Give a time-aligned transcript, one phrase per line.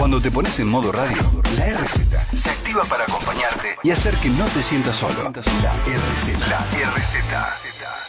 [0.00, 1.18] Cuando te pones en modo radio,
[1.58, 2.00] la RZ
[2.32, 5.24] se activa para acompañarte y hacer que no te sientas solo.
[5.24, 6.48] La RZ.
[6.48, 6.60] La
[6.96, 7.99] RZ.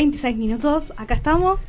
[0.00, 0.94] 26 minutos.
[0.96, 1.60] Acá estamos.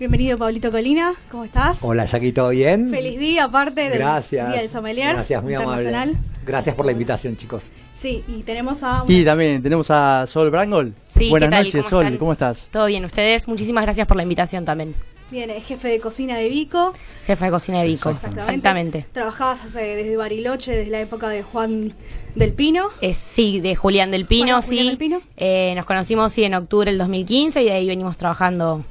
[0.00, 1.14] Bienvenido, Pablito Colina.
[1.30, 1.78] ¿Cómo estás?
[1.82, 2.90] Hola, Jackie, ¿todo bien?
[2.90, 4.50] Feliz día, aparte del Gracias.
[4.50, 5.14] Día del Sommelier.
[5.14, 6.16] Gracias, muy amable.
[6.44, 7.70] Gracias por la invitación, chicos.
[7.94, 9.04] Sí, y tenemos a...
[9.06, 10.94] Y también tenemos a Sol Brangol.
[11.14, 12.18] Sí, Buenas noches, Sol.
[12.18, 12.68] ¿Cómo estás?
[12.72, 13.46] Todo bien, ustedes.
[13.46, 14.92] Muchísimas gracias por la invitación también.
[15.30, 16.94] Bien, es jefe de cocina de Vico.
[17.26, 19.06] Jefe de cocina de Vico, exactamente.
[19.12, 21.92] Trabajabas desde Bariloche, desde la época de Juan
[22.36, 22.90] del Pino.
[23.12, 24.96] sí, de Julián del Pino, sí.
[25.36, 28.84] Eh, nos conocimos sí, en octubre del 2015 y de ahí venimos trabajando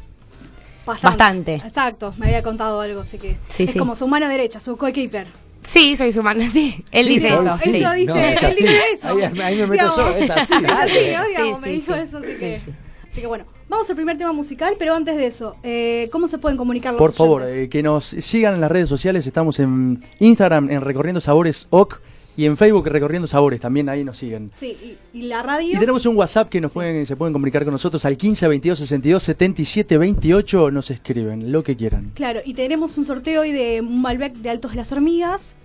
[0.86, 1.56] bastante.
[1.56, 5.28] Exacto, me había contado algo, así que es como su mano derecha, su co-keeper.
[5.68, 6.84] Sí, soy su mano, sí.
[6.92, 7.44] Él dice eso.
[7.44, 9.08] Dice, él dice eso.
[9.44, 10.54] Ahí, me meto yo, es así.
[11.62, 12.85] me dijo eso, así que...
[13.16, 16.38] Así que bueno, vamos al primer tema musical, pero antes de eso, eh, ¿cómo se
[16.38, 20.04] pueden comunicar los Por favor, eh, que nos sigan en las redes sociales, estamos en
[20.20, 22.02] Instagram en Recorriendo Sabores OC
[22.36, 24.50] y en Facebook Recorriendo Sabores, también ahí nos siguen.
[24.52, 25.78] Sí, y, la radio.
[25.78, 28.80] Y tenemos un WhatsApp que nos pueden, se pueden comunicar con nosotros al 15 22
[28.80, 32.12] 62 77 28, nos escriben, lo que quieran.
[32.16, 35.56] Claro, y tenemos un sorteo hoy de un Malbec de Altos de las Hormigas,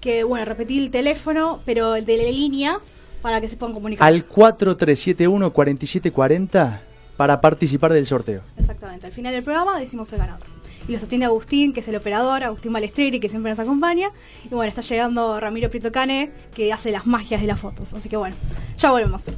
[0.00, 2.78] que bueno, repetí el teléfono, pero el de la línea,
[3.20, 4.06] para que se puedan comunicar.
[4.06, 6.82] Al 4371 4740
[7.20, 8.40] para participar del sorteo.
[8.56, 10.46] Exactamente, al final del programa decimos el ganador.
[10.88, 14.10] Y lo sostiene Agustín, que es el operador, Agustín Balestrini, que siempre nos acompaña.
[14.46, 17.92] Y bueno, está llegando Ramiro Prieto Cane, que hace las magias de las fotos.
[17.92, 18.36] Así que bueno,
[18.78, 19.30] ya volvemos.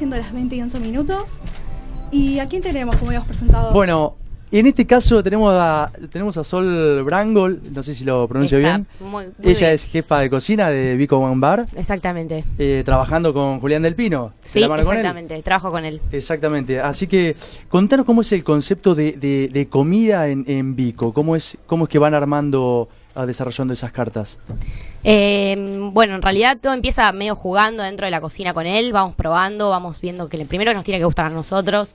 [0.00, 1.24] Siendo las 20 y 11 minutos.
[2.10, 3.70] ¿Y a quién tenemos, como habíamos presentado?
[3.74, 4.16] Bueno,
[4.50, 8.86] en este caso tenemos a, tenemos a Sol Brangol, no sé si lo pronuncio bien.
[9.42, 11.66] Ella es jefa de cocina de Vico One Bar.
[11.76, 12.46] Exactamente.
[12.58, 14.32] Eh, trabajando con Julián del Pino.
[14.42, 16.00] Sí, exactamente, trabajo con él.
[16.12, 16.80] Exactamente.
[16.80, 17.36] Así que
[17.68, 21.90] contanos cómo es el concepto de, de, comida en, en, Vico, cómo es, cómo es
[21.90, 24.38] que van armando, desarrollando esas cartas.
[25.04, 25.56] Eh,
[25.92, 29.70] bueno, en realidad todo empieza medio jugando dentro de la cocina con él, vamos probando,
[29.70, 31.94] vamos viendo que primero nos tiene que gustar a nosotros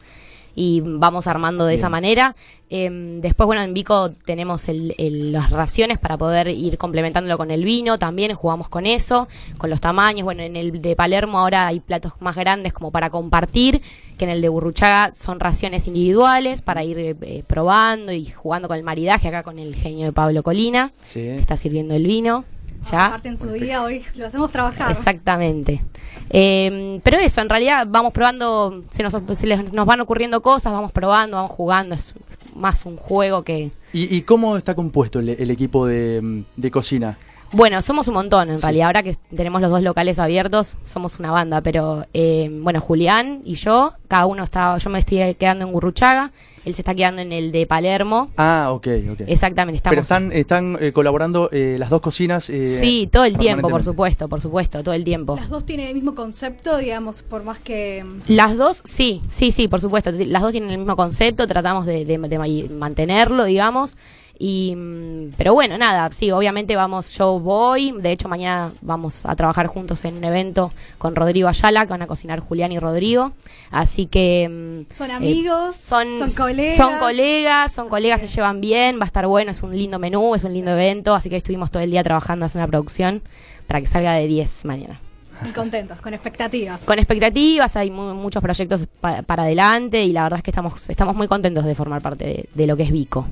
[0.56, 2.36] y vamos armando de esa manera.
[2.70, 8.00] Em, después, bueno, en Vico tenemos las raciones para poder ir complementándolo con el vino,
[8.00, 10.24] también jugamos con eso, con los tamaños.
[10.24, 13.82] Bueno, en el de Palermo ahora hay platos más grandes como para compartir,
[14.18, 18.78] que en el de Burruchaga son raciones individuales para ir eh, probando y jugando con
[18.78, 22.46] el maridaje acá con el genio de Pablo Colina, que está sirviendo el vino.
[22.92, 23.08] ¿Ya?
[23.08, 24.92] Aparte en su día, hoy lo hacemos trabajar.
[24.92, 25.84] Exactamente.
[26.30, 31.38] Eh, pero eso, en realidad vamos probando, se nos, nos van ocurriendo cosas, vamos probando,
[31.38, 32.14] vamos jugando, es
[32.56, 33.72] más un juego que...
[33.94, 37.18] ¿Y, cómo está compuesto el, equipo de, cocina?
[37.54, 38.88] Bueno, somos un montón en realidad.
[38.88, 41.62] Ahora que tenemos los dos locales abiertos, somos una banda.
[41.62, 44.78] Pero eh, bueno, Julián y yo, cada uno está.
[44.80, 46.34] Yo me estoy quedando en Gurruchaga
[46.66, 48.32] él se está quedando en el de Palermo.
[48.38, 49.22] Ah, ok, ok.
[49.28, 49.94] Exactamente, estamos.
[49.94, 52.50] Pero están, están eh, colaborando eh, las dos cocinas.
[52.50, 55.36] Eh, sí, todo el tiempo, por supuesto, por supuesto, todo el tiempo.
[55.36, 58.04] ¿Las dos tienen el mismo concepto, digamos, por más que.
[58.28, 60.12] Las dos, sí, sí, sí, por supuesto.
[60.12, 63.96] Las dos tienen el mismo concepto, tratamos de, de mantenerlo, digamos.
[64.38, 69.36] Y, mm, pero bueno, nada, sí, obviamente vamos, yo voy, de hecho mañana vamos a
[69.36, 73.32] trabajar juntos en un evento con Rodrigo Ayala, que van a cocinar Julián y Rodrigo,
[73.72, 74.50] así que...
[74.50, 76.76] Mm, son amigos, eh, son, son colegas.
[76.76, 80.36] Son colegas, son colegas, se llevan bien, va a estar bueno, es un lindo menú,
[80.36, 83.22] es un lindo evento, así que estuvimos todo el día trabajando haciendo la producción
[83.68, 85.00] para que salga de 10 mañana.
[85.46, 86.84] Y contentos, con expectativas.
[86.84, 91.28] Con expectativas, hay muchos proyectos para adelante y la verdad es que estamos, estamos muy
[91.28, 93.28] contentos de formar parte de, de lo que es Vico.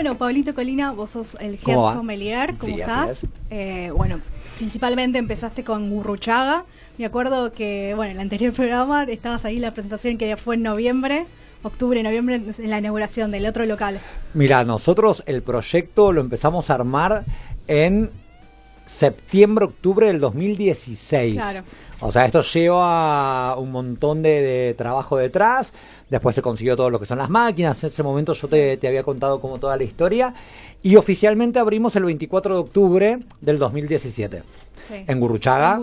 [0.00, 3.26] Bueno, Pablito Colina, vos sos el head sommelier, ¿cómo estás?
[3.50, 4.18] Eh, bueno,
[4.56, 6.64] principalmente empezaste con Gurruchaga.
[6.96, 10.54] Me acuerdo que, bueno, en el anterior programa estabas ahí en la presentación que fue
[10.54, 11.26] en noviembre,
[11.62, 14.00] octubre, noviembre, en la inauguración del otro local.
[14.32, 17.24] Mira, nosotros el proyecto lo empezamos a armar
[17.68, 18.08] en
[18.86, 21.34] septiembre, octubre del 2016.
[21.34, 21.62] Claro.
[22.00, 25.74] O sea, esto lleva un montón de trabajo detrás.
[26.10, 27.82] Después se consiguió todo lo que son las máquinas.
[27.82, 30.34] En ese momento yo te, había contado como toda la historia.
[30.82, 34.42] Y oficialmente abrimos el 24 de octubre del 2017.
[34.90, 35.80] En Gurruchaga.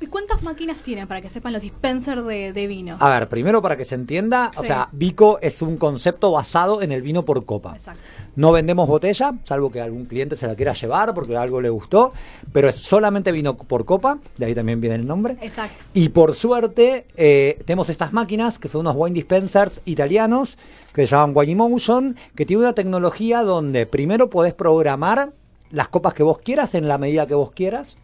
[0.00, 2.96] ¿Y, cuántas máquinas tienen para que sepan los dispensers de, vino?
[2.98, 6.92] A ver, primero para que se entienda, o sea, Vico es un concepto basado en
[6.92, 7.74] el vino por copa.
[7.74, 8.00] Exacto.
[8.36, 12.12] No vendemos botella, salvo que algún cliente se la quiera llevar porque algo le gustó,
[12.52, 15.36] pero es solamente vino por copa, de ahí también viene el nombre.
[15.40, 15.84] Exacto.
[15.94, 20.58] Y por suerte eh, tenemos estas máquinas que son unos wine dispensers italianos
[20.92, 25.32] que se llaman Wine Motion, que tiene una tecnología donde primero podés programar
[25.74, 27.96] las copas que vos quieras en la medida que vos quieras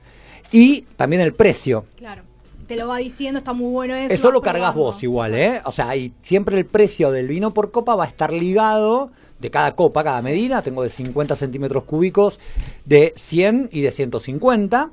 [0.53, 1.87] y también el precio.
[1.97, 2.23] Claro
[2.71, 4.15] te lo va diciendo, está muy bueno eso.
[4.15, 5.61] Eso lo cargas vos igual, ¿eh?
[5.65, 9.11] O sea, y siempre el precio del vino por copa va a estar ligado
[9.41, 12.39] de cada copa, cada medida, tengo de 50 centímetros cúbicos,
[12.85, 14.91] de 100 y de 150.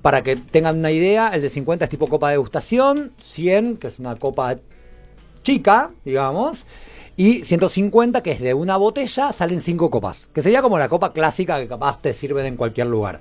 [0.00, 3.88] Para que tengan una idea, el de 50 es tipo copa de degustación, 100, que
[3.88, 4.56] es una copa
[5.42, 6.64] chica, digamos,
[7.20, 11.12] y 150, que es de una botella, salen 5 copas, que sería como la copa
[11.12, 13.20] clásica que capaz te sirven en cualquier lugar.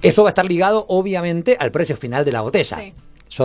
[0.00, 2.78] Eso va a estar ligado, obviamente, al precio final de la botella.
[2.78, 2.94] Sí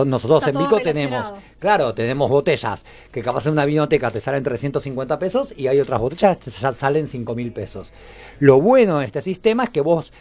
[0.06, 5.18] nosotros en Vico tenemos, claro, tenemos botellas que capaz en una vinoteca te salen 350
[5.18, 7.92] pesos y hay otras botellas que ya salen 5 mil pesos.
[8.40, 10.12] Lo bueno de este sistema es que vos,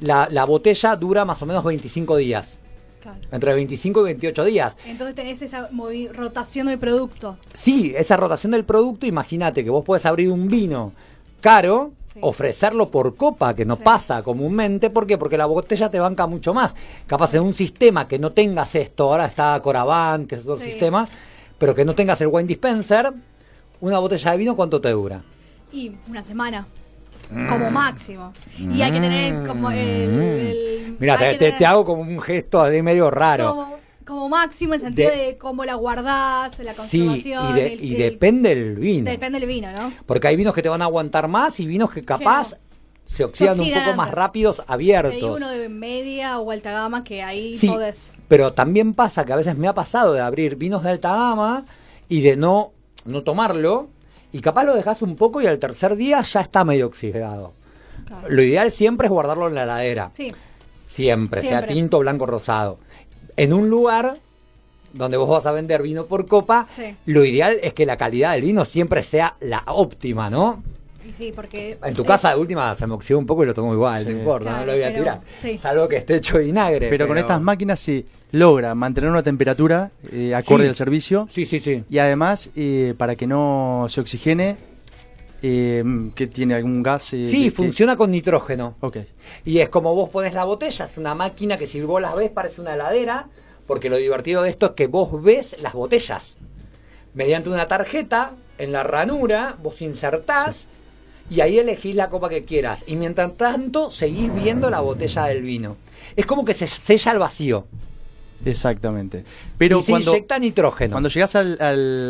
[0.00, 2.58] la, la botella dura más o menos 25 días.
[3.30, 4.76] Entre 25 y 28 días.
[4.86, 5.68] Entonces tenés esa
[6.12, 7.38] rotación del producto.
[7.52, 10.92] Sí, esa rotación del producto, imagínate que vos puedes abrir un vino
[11.40, 14.90] caro ofrecerlo por copa, que no pasa comúnmente.
[14.90, 15.18] ¿Por qué?
[15.18, 16.74] Porque la botella te banca mucho más.
[17.06, 21.08] Capaz en un sistema que no tengas esto, ahora está Coraván, que es otro sistema,
[21.58, 23.12] pero que no tengas el wine dispenser,
[23.80, 25.22] una botella de vino, ¿cuánto te dura?
[25.72, 26.66] Y una semana.
[27.28, 28.32] Como máximo.
[28.58, 30.96] Y hay que tener como el.
[30.98, 35.36] Mira, te, hago como un gesto de medio raro como máximo en el sentido de,
[35.36, 37.54] cómo la guardás, la conservación.
[37.54, 39.10] Sí, y, depende del vino.
[39.10, 39.92] Depende del vino, ¿no?
[40.06, 42.56] Porque hay vinos que te van a aguantar más y vinos que capaz
[43.04, 45.12] se oxidan, un poco más rápidos abiertos.
[45.12, 47.70] Hay uno de media o alta gama que ahí sí,
[48.28, 51.66] Pero también pasa que a veces me ha pasado de abrir vinos de alta gama
[52.08, 52.72] y de no,
[53.04, 53.90] no tomarlo
[54.32, 57.52] y capaz lo dejas un poco y al tercer día ya está medio oxidado.
[58.28, 60.10] Lo ideal siempre es guardarlo en la heladera.
[60.12, 60.32] Sí.
[60.86, 61.40] Siempre, siempre.
[61.42, 62.78] sea tinto, blanco, rosado
[63.38, 64.18] en un lugar
[64.92, 66.66] donde vos vas a vender vino por copa,
[67.06, 70.62] lo ideal es que la calidad del vino siempre sea la óptima, ¿no?
[71.12, 71.78] Sí, porque...
[71.84, 74.10] En tu casa de última se me oxidó un poco y lo tomo igual, no
[74.10, 75.20] importa, no lo voy a tirar.
[75.58, 76.88] Salvo que esté hecho vinagre.
[76.88, 81.28] Pero, con estas máquinas se logra mantener una temperatura eh, acorde al servicio.
[81.30, 81.84] Sí, sí, sí.
[81.88, 84.56] Y además, eh, para que no se oxigene,
[85.42, 87.02] eh, que tiene algún gas.
[87.02, 88.76] sí, funciona con nitrógeno.
[88.80, 88.98] Ok.
[89.44, 92.30] Y es como vos pones la botella, es una máquina que si vos la ves
[92.30, 93.28] parece una heladera,
[93.66, 96.38] porque lo divertido de esto es que vos ves las botellas.
[97.14, 100.66] Mediante una tarjeta, en la ranura, vos insertás
[101.30, 102.84] y ahí elegís la copa que quieras.
[102.86, 105.76] Y mientras tanto, seguís viendo la botella del vino.
[106.16, 107.66] Es como que se sella al vacío.
[108.44, 109.24] Exactamente.
[109.56, 110.92] Pero y se inyecta nitrógeno.
[110.92, 111.58] Cuando llegas al,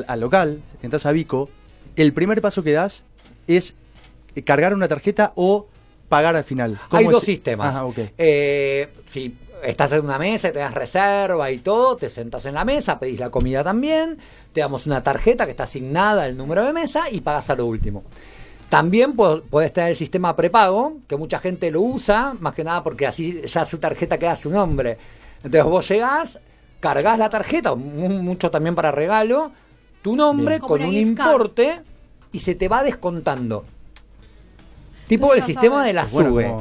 [0.07, 1.49] al, local, entras a Vico,
[1.97, 3.05] el primer paso que das
[3.47, 3.77] es
[4.45, 5.67] cargar una tarjeta o
[6.09, 6.79] pagar al final.
[6.91, 7.77] Hay dos sistemas.
[7.77, 12.45] Ah, eh, si estás en una mesa y te das reserva y todo, te sentas
[12.47, 14.19] en la mesa, pedís la comida también,
[14.53, 17.67] te damos una tarjeta que está asignada al número de mesa y pagas a lo
[17.67, 18.05] último.
[18.69, 23.07] También puedes tener el sistema prepago, que mucha gente lo usa, más que nada porque
[23.07, 24.99] así ya su tarjeta queda su nombre.
[25.43, 26.41] Entonces vos llegás,
[26.81, 29.53] cargas la tarjeta, mucho también para regalo,
[30.03, 31.81] tu nombre con un importe
[32.33, 33.65] y se te va descontando.
[35.09, 36.55] Tipo el sistema de la sube.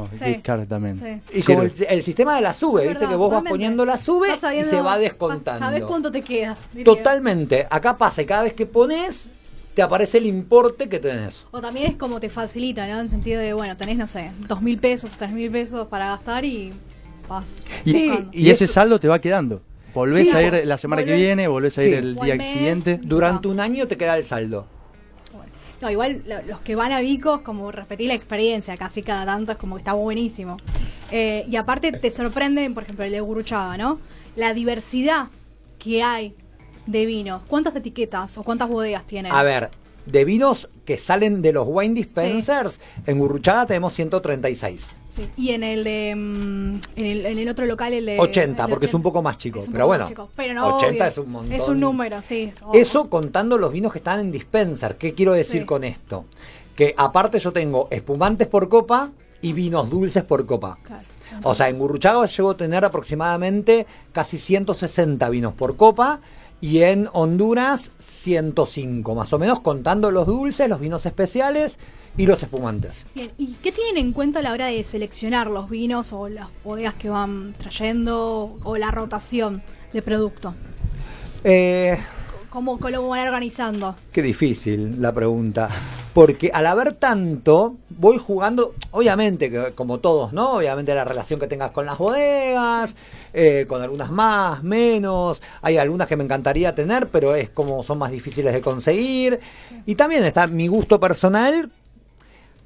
[1.34, 4.64] Y como el, sistema de la sube, viste que vos vas poniendo la sube y
[4.64, 5.58] se va descontando.
[5.58, 6.56] ¿Sabes cuánto te queda?
[6.84, 7.66] Totalmente.
[7.68, 9.28] Acá pasa y cada vez que pones
[9.74, 11.46] te aparece el importe que tenés.
[11.52, 12.98] O también es como te facilita, ¿no?
[12.98, 16.44] En sentido de, bueno, tenés, no sé, dos mil pesos, tres mil pesos para gastar
[16.44, 16.72] y
[17.84, 19.62] Sí, y, ese saldo te va quedando.
[19.94, 23.00] Volvés a ir la semana que viene, volvés a ir el día siguiente.
[23.02, 24.66] Durante un año te queda el saldo.
[25.80, 29.58] No, igual los que van a Vicos, como repetir la experiencia casi cada tanto, es
[29.58, 30.56] como que está buenísimo.
[31.10, 34.00] Eh, y aparte te sorprenden, por ejemplo, el de Guruchaba, ¿no?
[34.34, 35.28] La diversidad
[35.78, 36.34] que hay
[36.86, 39.30] de vinos, ¿cuántas etiquetas o cuántas bodegas tienen?
[39.30, 39.70] A ver,
[40.10, 44.88] de vinos que salen de los wine dispensers, en Gurruchaga tenemos 136.
[45.06, 45.28] Sí.
[45.36, 48.18] Y en el, de, mm, en, el, en el otro local, el de...
[48.18, 49.62] 80, porque es un poco más chico.
[49.70, 51.52] pero bueno, Pero no, 80 es un montón.
[51.52, 52.52] Es un número, sí.
[52.72, 54.96] Eso contando los vinos que están en dispenser.
[54.96, 56.24] ¿Qué quiero decir con esto?
[56.74, 59.10] Que aparte yo tengo espumantes por copa
[59.42, 60.78] y vinos dulces por copa.
[60.82, 61.04] Claro.
[61.42, 66.20] O sea, en Gurruchaga llego a tener aproximadamente casi 160 vinos por copa
[66.60, 71.78] y en Honduras 105, más o menos, contando los dulces, los vinos especiales
[72.16, 73.06] y los espumantes.
[73.14, 76.48] Bien, ¿y qué tienen en cuenta a la hora de seleccionar los vinos o las
[76.64, 79.62] bodegas que van trayendo o la rotación
[79.92, 80.54] de producto?
[81.44, 81.96] Eh,
[82.50, 83.94] ¿Cómo, lo van organizando?
[84.10, 85.68] Qué difícil la pregunta.
[86.14, 90.52] Porque al haber tanto, voy jugando, obviamente, que, como todos, ¿no?
[90.54, 92.96] Obviamente la relación que tengas con las bodegas,
[93.34, 95.42] eh, con algunas más, menos.
[95.60, 99.40] Hay algunas que me encantaría tener, pero es como son más difíciles de conseguir.
[99.84, 101.70] Y también está mi gusto personal.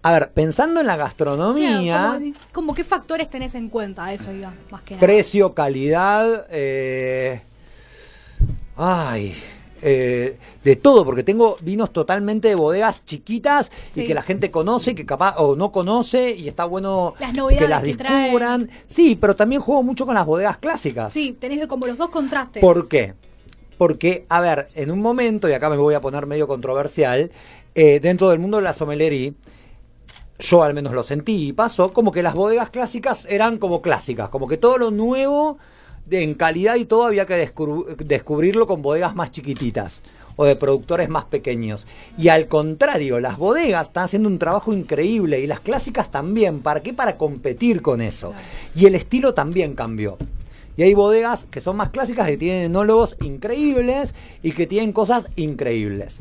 [0.05, 2.21] A ver, pensando en la gastronomía.
[2.53, 5.07] como, qué factores tenés en cuenta eso, iba, más que nada?
[5.07, 6.47] Precio, calidad.
[6.51, 7.43] Eh,
[8.77, 9.35] ay
[9.83, 14.95] eh, de todo, porque tengo vinos totalmente de bodegas chiquitas y que la gente conoce,
[14.95, 18.71] que capaz o no conoce y está bueno que las descubran.
[18.87, 21.13] sí, pero también juego mucho con las bodegas clásicas.
[21.13, 22.61] Sí, tenés como los dos contrastes.
[22.61, 23.15] ¿Por qué?
[23.77, 27.33] Porque, a ver, en un momento, y acá me voy a poner medio controversial,
[27.75, 29.33] eh, dentro del mundo de la sommelería,
[30.39, 34.29] yo al menos lo sentí y pasó, como que las bodegas clásicas eran como clásicas,
[34.29, 35.59] como que todo lo nuevo
[36.11, 37.53] en calidad y todo había que
[38.05, 40.03] descubrirlo con bodegas más chiquititas
[40.37, 41.87] o de productores más pequeños.
[42.19, 46.61] Y al contrario, las bodegas están haciendo un trabajo increíble y las clásicas también.
[46.61, 46.93] ¿Para qué?
[46.93, 48.33] Para competir con eso.
[48.75, 50.19] Y el estilo también cambió.
[50.77, 55.29] Y hay bodegas que son más clásicas, que tienen enólogos increíbles y que tienen cosas
[55.37, 56.21] increíbles.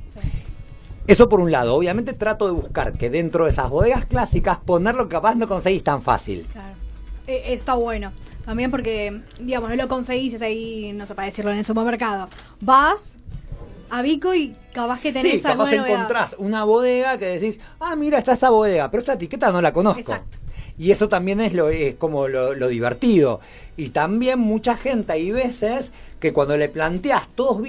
[1.08, 1.76] Eso por un lado.
[1.76, 5.48] Obviamente trato de buscar que dentro de esas bodegas clásicas poner lo que capaz no
[5.48, 6.46] conseguís tan fácil.
[6.52, 6.76] Claro.
[7.28, 8.12] Eh, está bueno.
[8.46, 12.28] También porque, digamos, no lo conseguís ahí, no sé para decirlo, en el supermercado.
[12.60, 13.16] Vas
[13.90, 18.18] a Vico y capaz que tenés sí, capaz encontrás una bodega que decís, ah, mira,
[18.18, 20.00] está esta bodega, pero esta etiqueta no la conozco.
[20.00, 20.38] Exacto.
[20.78, 23.42] Y eso también es lo es como lo, lo, divertido.
[23.78, 27.62] Y también mucha gente, hay veces que cuando le planteas todos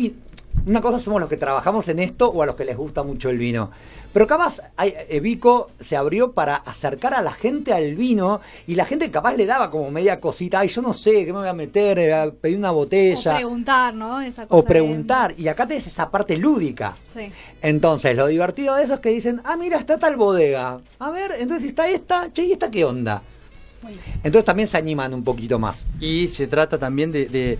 [0.66, 3.30] una cosa somos los que trabajamos en esto o a los que les gusta mucho
[3.30, 3.70] el vino.
[4.12, 8.84] Pero capaz, eh, Vico se abrió para acercar a la gente al vino y la
[8.84, 11.54] gente capaz le daba como media cosita, ay, yo no sé, ¿qué me voy a
[11.54, 11.98] meter?
[11.98, 13.32] Eh, pedir una botella.
[13.32, 14.20] O preguntar, ¿no?
[14.48, 15.34] o preguntar.
[15.38, 16.94] Y acá tenés esa parte lúdica.
[17.06, 17.32] Sí.
[17.62, 20.80] Entonces, lo divertido de eso es que dicen, ah, mira, está tal bodega.
[20.98, 23.22] A ver, entonces está esta, che, ¿y esta qué onda?
[24.22, 25.86] Entonces también se animan un poquito más.
[25.98, 27.58] Y se trata también de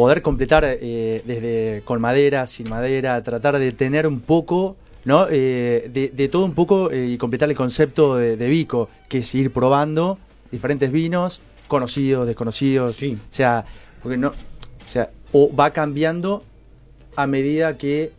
[0.00, 5.26] poder completar eh, desde con madera, sin madera, tratar de tener un poco, ¿no?
[5.30, 10.18] Eh, de, todo un poco y completar el concepto de, Vico, que es ir probando
[10.50, 12.96] diferentes vinos, conocidos, desconocidos.
[12.96, 13.18] Sí.
[13.20, 13.66] O sea,
[14.02, 16.44] porque no, o sea, o va cambiando
[17.14, 18.12] a medida que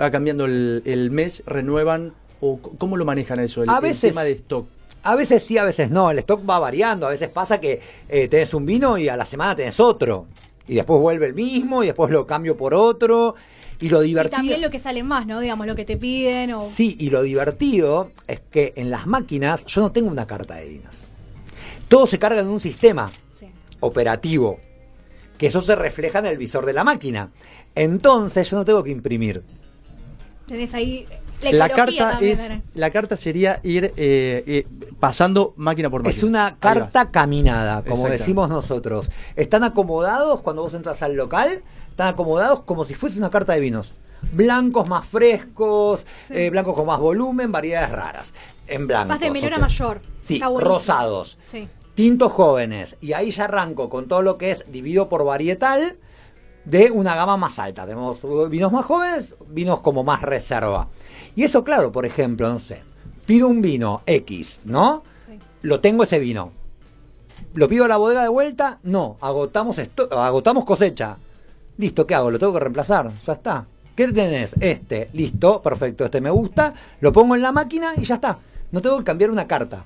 [0.00, 4.32] va cambiando el, mes, renuevan, o cómo lo manejan eso, el, a veces, tema de
[4.32, 4.66] stock.
[5.02, 6.10] A veces sí, a veces no.
[6.10, 7.06] El stock va variando.
[7.06, 10.28] A veces pasa que eh, tenés un vino y a la semana tenés otro.
[10.66, 13.34] Y después vuelve el mismo y después lo cambio por otro.
[13.80, 14.36] Y lo divertido.
[14.36, 15.40] Y también lo que sale más, ¿no?
[15.40, 16.52] Digamos, lo que te piden.
[16.54, 16.62] O...
[16.62, 20.68] Sí, y lo divertido es que en las máquinas yo no tengo una carta de
[20.68, 21.06] vinos.
[21.88, 23.10] Todo se carga en un sistema
[23.80, 24.58] operativo.
[25.36, 27.30] Que eso se refleja en el visor de la máquina.
[27.74, 29.42] Entonces yo no tengo que imprimir.
[30.46, 31.06] Tenés ahí
[31.52, 34.66] la, carta es la carta sería ir eh, eh,
[34.98, 36.16] pasando máquina por máquina.
[36.16, 39.10] Es una carta caminada, como decimos nosotros.
[39.36, 43.60] Están acomodados cuando vos entras al local, están acomodados como si fuese una carta de
[43.60, 43.92] vinos.
[44.32, 48.34] Blancos más frescos, eh, blancos con más volumen, variedades raras.
[48.66, 49.08] En blanco.
[49.08, 50.00] Más de menor a mayor.
[50.20, 51.38] Sí, rosados.
[51.44, 51.68] Sí.
[51.94, 52.96] Tintos jóvenes.
[53.00, 55.98] Y ahí ya arranco con todo lo que es dividido por varietal
[56.64, 57.84] de una gama más alta.
[57.84, 60.88] Tenemos vinos más jóvenes, vinos como más reserva.
[61.36, 62.82] Y eso, claro, por ejemplo, no sé,
[63.26, 65.02] pido un vino X, ¿no?
[65.24, 65.38] Sí.
[65.62, 66.52] Lo tengo ese vino.
[67.54, 68.78] ¿Lo pido a la bodega de vuelta?
[68.82, 71.16] No, agotamos, agotamos cosecha.
[71.76, 72.30] Listo, ¿qué hago?
[72.30, 73.10] ¿Lo tengo que reemplazar?
[73.26, 73.66] Ya está.
[73.96, 74.54] ¿Qué tenés?
[74.60, 78.38] Este, listo, perfecto, este me gusta, lo pongo en la máquina y ya está.
[78.72, 79.84] No tengo que cambiar una carta.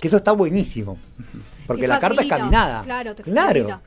[0.00, 0.96] Que eso está buenísimo.
[1.66, 2.82] Porque la carta es caminada.
[2.82, 3.80] Claro, te claro.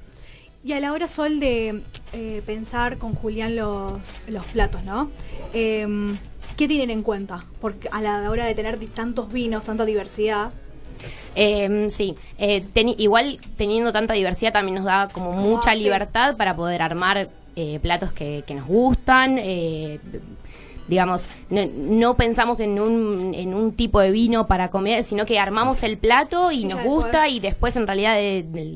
[0.64, 1.82] Y a la hora, Sol, de
[2.14, 5.10] eh, pensar con Julián los, los platos, ¿no?
[5.54, 6.16] Eh,
[6.56, 7.46] ¿Qué tienen en cuenta?
[7.60, 10.52] Porque a la hora de tener tantos vinos, tanta diversidad.
[11.36, 12.64] Eh, sí, eh,
[12.98, 18.12] igual teniendo tanta diversidad también nos da como mucha libertad para poder armar eh, platos
[18.12, 19.40] que, que, nos gustan,
[20.88, 25.84] digamos, no, pensamos en un, en un tipo de vino para comer, sino que armamos
[25.84, 28.18] el plato y, nos gusta y después en realidad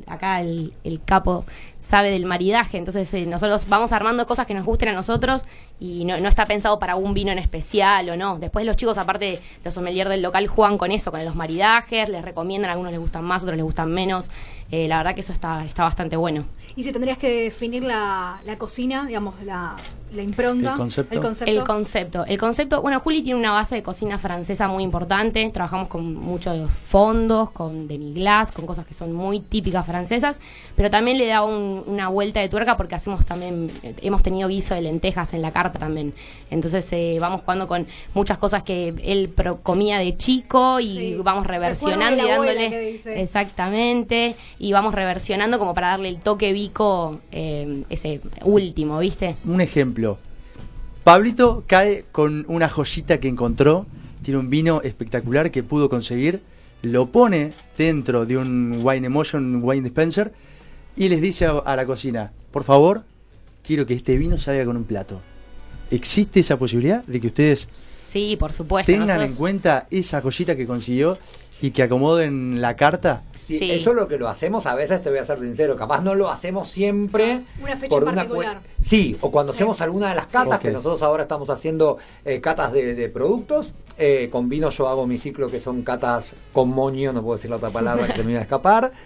[0.08, 0.72] acá el,
[1.06, 1.46] capo
[1.80, 5.46] sabe del maridaje, entonces eh, nosotros vamos armando cosas que nos gusten a nosotros
[5.80, 8.40] y no, no, está pensado para un vino en especial o no.
[8.40, 12.26] Después los chicos, aparte los sommeliers del local, juegan con eso, con los maridajes, les
[12.26, 14.32] recomiendan, a algunos les gustan más, otros les gustan menos.
[14.72, 16.46] Eh, la verdad que eso está, está bastante bueno.
[16.76, 19.76] Y si tendrías que definir la, la cocina, digamos, la,
[20.14, 21.14] la impronta, ¿El concepto?
[21.46, 22.26] el concepto.
[22.26, 22.82] El concepto.
[22.82, 25.50] bueno, Juli tiene una base de cocina francesa muy importante.
[25.54, 30.40] Trabajamos con muchos fondos, con demi-glace, con cosas que son muy típicas francesas,
[30.76, 33.70] pero también le da una vuelta de tuerca porque hacemos también,
[34.02, 36.14] hemos tenido guiso de lentejas en la carta también.
[36.50, 42.26] Entonces eh, vamos jugando con muchas cosas que él comía de chico y vamos reversionando
[42.26, 43.02] y dándole.
[43.22, 44.36] Exactamente.
[44.60, 49.36] Y vamos reversionando como para darle el toque bico, eh, ese último, ¿viste?
[49.46, 50.18] Un ejemplo
[51.08, 53.86] Pablito cae con una joyita que encontró,
[54.24, 56.42] tiene un vino espectacular que pudo conseguir,
[56.82, 60.34] lo pone dentro de un Wine Emotion Wine Dispenser
[60.98, 63.06] y les dice a, la cocina, por favor,
[63.64, 65.22] quiero que este vino salga con un plato.
[65.92, 70.68] ¿Existe esa posibilidad de que ustedes sí, por supuesto, tengan en cuenta esa joyita que
[70.68, 71.18] consiguió
[71.62, 73.24] y que acomoden la carta?
[73.40, 76.02] Sí, Eso es lo que lo hacemos a veces, te voy a ser sincero, capaz
[76.02, 77.44] no lo hacemos siempre.
[77.62, 78.62] Una fecha por particular.
[78.82, 82.74] sí, o cuando hacemos alguna de las catas, que nosotros ahora estamos haciendo eh, catas
[82.74, 83.74] de, productos.
[84.00, 87.50] Eh, con vino yo hago mi ciclo que son catas con moño, no puedo decir
[87.50, 88.92] la otra palabra que termina de escapar.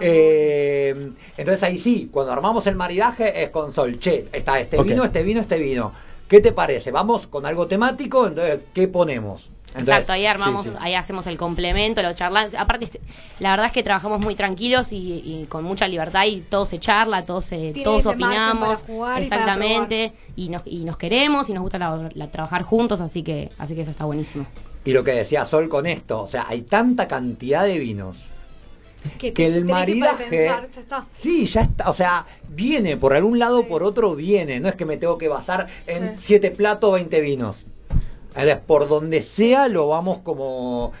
[0.00, 5.04] Eh, entonces ahí sí, cuando armamos el maridaje es con sol, che, está este vino,
[5.04, 5.92] este vino, este vino.
[6.26, 6.90] ¿Qué te parece?
[6.90, 9.50] Vamos con algo temático, entonces, ¿qué ponemos?
[9.74, 12.54] Exacto, ahí armamos, ahí hacemos el complemento, lo charlamos.
[12.54, 13.00] Aparte, este,
[13.38, 17.24] la verdad es que trabajamos muy tranquilos y, con mucha libertad y todo se charla,
[17.24, 17.50] todos,
[17.82, 18.84] todos opinamos.
[19.18, 23.82] exactamente, y, nos, y nos queremos y nos gusta trabajar juntos, así que, así que
[23.82, 24.46] eso está buenísimo.
[24.84, 28.24] Y lo que decía Sol con esto, o sea, hay tanta cantidad de vinos
[29.18, 30.50] que, el maridaje
[31.12, 34.76] sí ya está o sea viene por algún lado o por otro viene no es
[34.76, 37.66] que me tengo que basar en siete platos 20 vinos
[38.66, 40.92] por donde sea lo vamos como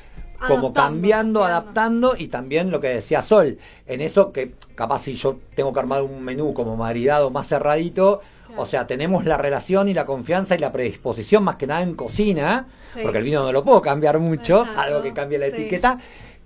[0.46, 5.38] como cambiando, adaptando y también lo que decía Sol, en eso que capaz si yo
[5.54, 8.20] tengo que armar un menú como maridado más cerradito,
[8.56, 11.94] o sea, tenemos la relación y la confianza y la predisposición más que nada en
[11.94, 12.66] cocina,
[13.02, 15.98] porque el vino no lo puedo cambiar mucho, salvo que cambie la etiqueta.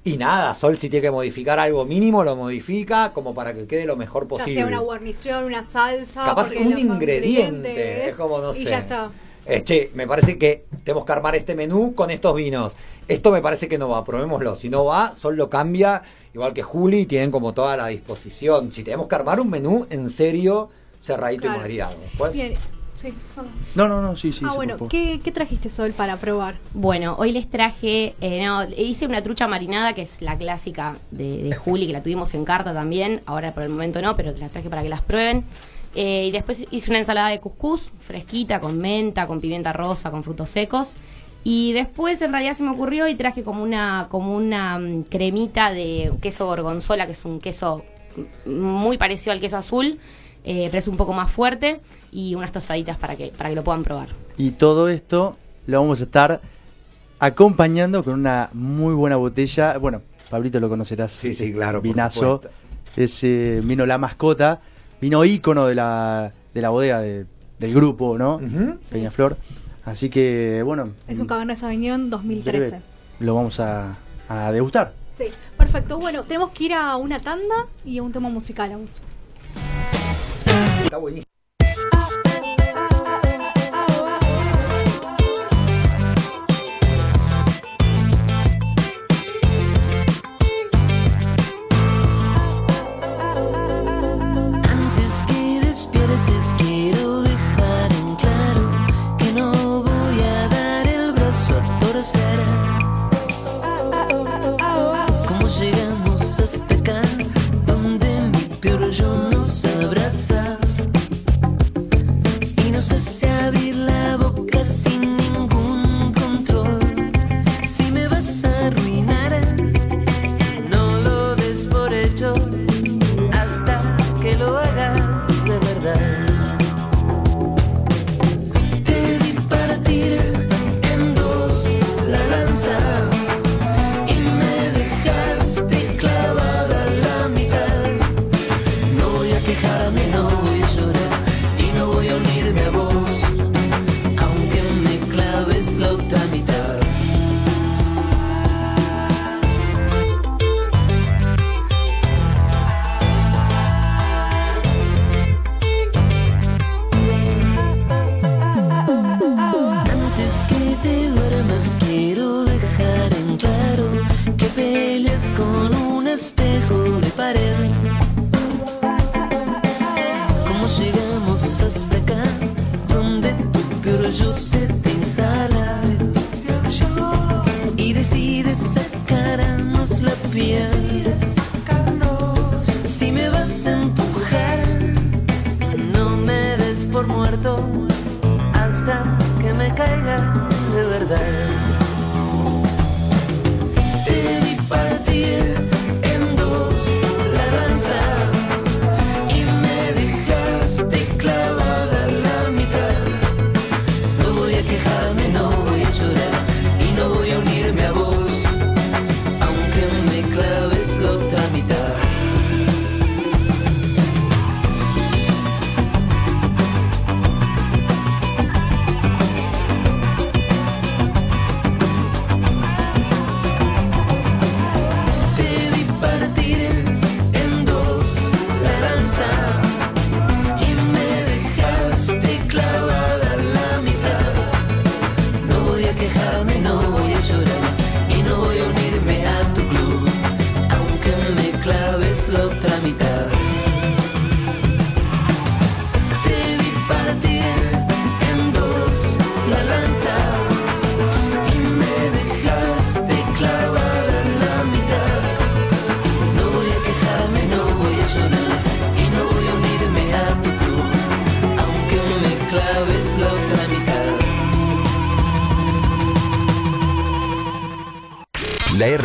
[0.05, 3.87] Y nada, Sol si tiene que modificar algo mínimo, lo modifica como para que quede
[3.87, 4.55] lo mejor posible.
[4.55, 6.25] Ya sea una guarnición, una salsa.
[6.25, 8.61] Capaz un ingrediente, es como no sé.
[8.61, 9.11] Y ya está.
[9.47, 12.77] Eh, che, me parece que tenemos que armar este menú con estos vinos.
[13.07, 14.57] Esto me parece que no va, probémoslo.
[14.57, 16.03] Si no va, Sol lo cambia,
[16.35, 18.73] igual que Juli, tienen como toda la disposición.
[18.73, 20.69] Si tenemos que armar un menú, en serio,
[21.01, 21.97] cerradito y maridado.
[22.33, 22.55] Bien.
[22.97, 23.13] Sí,
[23.75, 24.43] no, no, no, sí, sí.
[24.49, 26.55] Ah, bueno, ¿qué, trajiste, Sol, para probar?
[26.73, 31.43] Bueno, hoy les traje, eh, no, hice una trucha marinada, que es la clásica de,
[31.43, 33.21] de, Juli, que la tuvimos en carta también.
[33.27, 35.45] Ahora por el momento no, pero las traje para que las prueben.
[35.97, 40.23] Eh, y después hice una ensalada de cuscús, fresquita, con menta, con pimienta rosa, con
[40.23, 40.93] frutos secos.
[41.43, 45.73] Y después en realidad se me ocurrió y traje como una, como una mm, cremita
[45.73, 47.83] de queso gorgonzola, que es un queso
[48.45, 49.99] muy parecido al queso azul,
[50.45, 51.81] eh, pero es un poco más fuerte,
[52.13, 54.09] y unas tostaditas para que, para que lo puedan probar.
[54.37, 56.41] Y todo esto lo vamos a estar
[57.19, 59.79] acompañando con una muy buena botella.
[59.79, 61.13] Bueno, Pablito lo conocerás.
[61.13, 61.81] Sí, sí, claro.
[61.81, 62.43] Vinazo.
[62.97, 64.61] Es eh, vino la mascota,
[65.01, 68.41] vino ícono de la, de la bodega del grupo, ¿no?
[68.91, 69.37] Peñaflor.
[69.85, 70.91] Así que, bueno.
[71.07, 72.81] Es un Cabernet Sauvignon 2013.
[73.21, 73.97] Lo vamos a,
[74.29, 74.93] a, degustar.
[75.15, 75.99] Sí, perfecto.
[75.99, 79.03] Bueno, tenemos que ir a una tanda y a un tema musical, vamos.
[80.85, 81.36] Está buenísimo.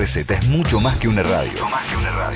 [0.02, 1.54] RZ es mucho más que una radio.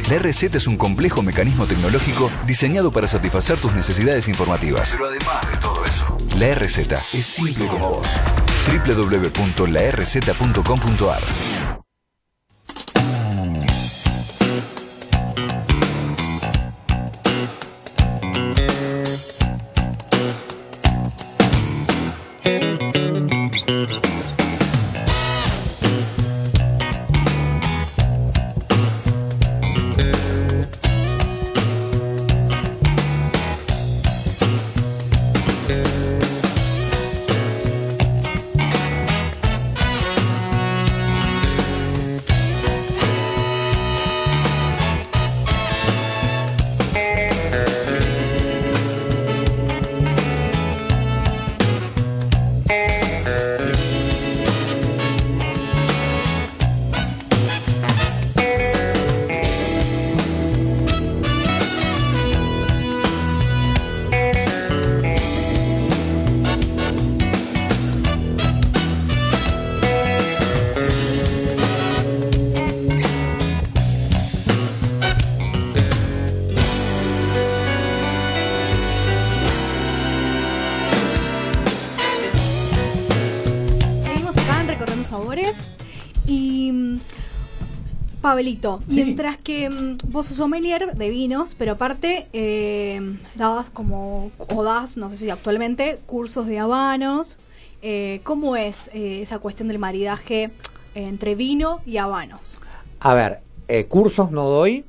[0.07, 4.91] La RZ es un complejo mecanismo tecnológico diseñado para satisfacer tus necesidades informativas.
[4.91, 8.07] Pero además de todo eso, la RZ es simple como vos.
[8.67, 11.23] www.larz.com.ar
[88.35, 92.99] Pablito, mientras que mm, vos sos sommelier de vinos, pero aparte eh,
[93.35, 97.39] dabas como, o das, no sé si actualmente, cursos de habanos.
[97.81, 100.51] Eh, ¿Cómo es eh, esa cuestión del maridaje
[100.95, 102.59] entre vino y habanos?
[102.99, 103.39] A ver,
[103.87, 104.83] cursos no doy.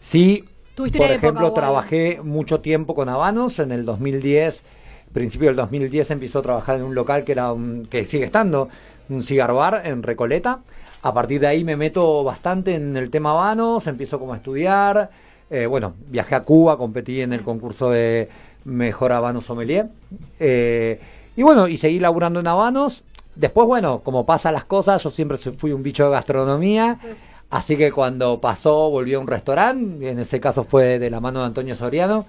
[0.00, 3.60] sí, por ejemplo, trabajé mucho tiempo con habanos.
[3.60, 4.64] En el 2010,
[5.12, 8.68] principio del 2010, empezó a trabajar en un local que, era un, que sigue estando,
[9.08, 10.62] un cigar bar en Recoleta.
[11.02, 15.10] A partir de ahí me meto bastante en el tema habanos, empiezo como a estudiar.
[15.50, 18.28] Eh, bueno, viajé a Cuba, competí en el concurso de
[18.64, 19.88] Mejor Habano Sommelier.
[20.38, 21.00] Eh,
[21.36, 23.02] y bueno, y seguí laburando en habanos.
[23.34, 26.96] Después, bueno, como pasan las cosas, yo siempre fui un bicho de gastronomía.
[27.50, 31.40] Así que cuando pasó, volví a un restaurante, en ese caso fue de la mano
[31.40, 32.24] de Antonio Soriano,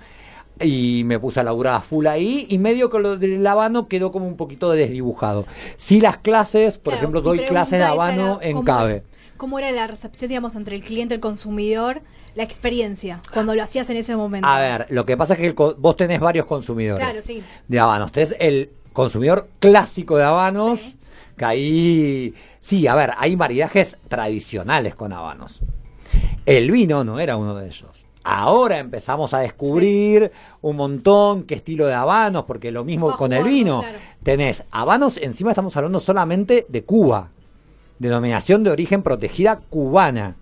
[0.60, 4.12] y me puse a laburar a full ahí y medio que lo del habano quedó
[4.12, 5.46] como un poquito desdibujado.
[5.78, 9.04] Sí las clases, por ejemplo, doy clases de habano en CABE.
[9.38, 12.02] ¿Cómo era la recepción, digamos, entre el cliente y el consumidor,
[12.36, 14.48] la experiencia, cuando lo hacías en ese momento?
[14.48, 18.12] A ver, lo que pasa es que vos tenés varios consumidores de habanos.
[18.12, 20.96] Tenés el consumidor clásico de habanos,
[21.36, 22.34] que ahí...
[22.60, 25.62] Sí, a ver, hay maridajes tradicionales con habanos.
[26.46, 28.03] El vino no era uno de ellos.
[28.24, 30.32] Ahora empezamos a descubrir
[30.62, 33.84] un montón qué estilo de habanos, porque lo mismo con el vino.
[34.24, 37.30] Tenés habanos, encima estamos hablando solamente de Cuba,
[38.00, 40.38] denominación de origen protegida cubana.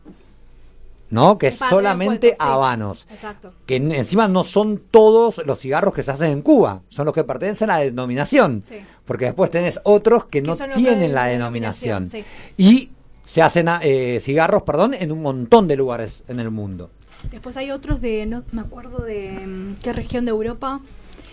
[1.09, 1.37] ¿no?
[1.37, 3.05] Que es solamente habanos.
[3.11, 3.53] Exacto.
[3.65, 7.23] Que encima no son todos los cigarros que se hacen en Cuba, son los que
[7.23, 8.63] pertenecen a la denominación.
[9.05, 12.09] Porque después tenés otros que no tienen la denominación.
[12.57, 12.91] Y
[13.25, 16.89] se hacen eh, cigarros, perdón, en un montón de lugares en el mundo.
[17.29, 20.81] Después hay otros de, no me acuerdo de mm, qué región de Europa.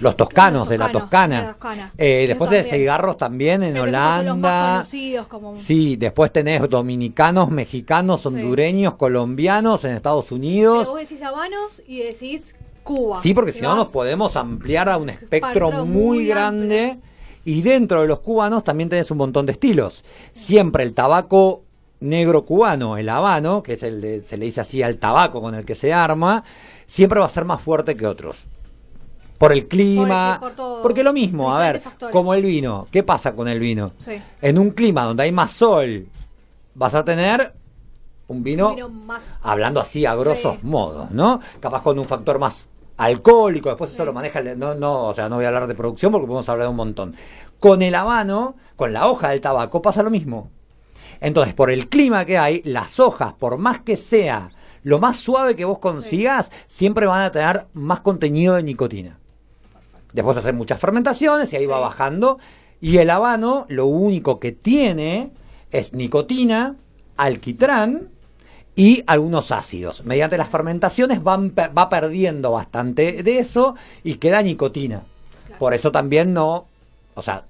[0.01, 1.57] Los toscanos, de la Toscana.
[1.97, 4.85] Eh, después de cigarros también en Holanda.
[4.85, 10.79] Sí, después tenés dominicanos, mexicanos, hondureños, colombianos en Estados Unidos.
[10.83, 13.21] Pero vos decís habanos y decís Cuba.
[13.21, 16.99] Sí, porque si no nos podemos ampliar a un espectro muy, grande.
[17.45, 20.05] Y dentro de los cubanos también tenés un montón de estilos.
[20.33, 21.63] Siempre el tabaco
[22.01, 25.65] negro cubano, el habano, que es el se le dice así al tabaco con el
[25.65, 26.45] que se arma,
[26.87, 28.47] siempre va a ser más fuerte que otros.
[29.39, 30.41] Por el clima,
[30.83, 31.81] porque lo mismo, a ver,
[32.11, 33.93] como el vino, ¿qué pasa con el vino?
[34.43, 36.09] En un clima donde hay más sol,
[36.75, 37.55] vas a tener
[38.27, 38.75] un vino,
[39.41, 41.41] hablando así a grosos modos, ¿no?
[41.61, 45.37] Capaz con un factor más alcohólico, después eso lo maneja, no, no, o sea, no
[45.37, 47.15] voy a hablar de producción porque podemos hablar de un montón.
[47.61, 50.51] Con el habano, con la hoja del tabaco, pasa lo mismo.
[51.21, 54.51] Entonces, por el clima que hay, las hojas, por más que sea
[54.83, 59.19] lo más suave que vos consigas, siempre van a tener más contenido de nicotina.
[60.13, 62.39] Después hacer muchas fermentaciones y ahí va bajando.
[62.81, 65.31] Y el habano lo único que tiene
[65.71, 66.77] es nicotina,
[67.17, 68.09] alquitrán
[68.77, 70.05] y algunos ácidos.
[70.05, 75.03] Mediante las fermentaciones van, va perdiendo bastante de eso y queda nicotina.
[75.59, 76.67] Por eso también no,
[77.15, 77.45] o sea,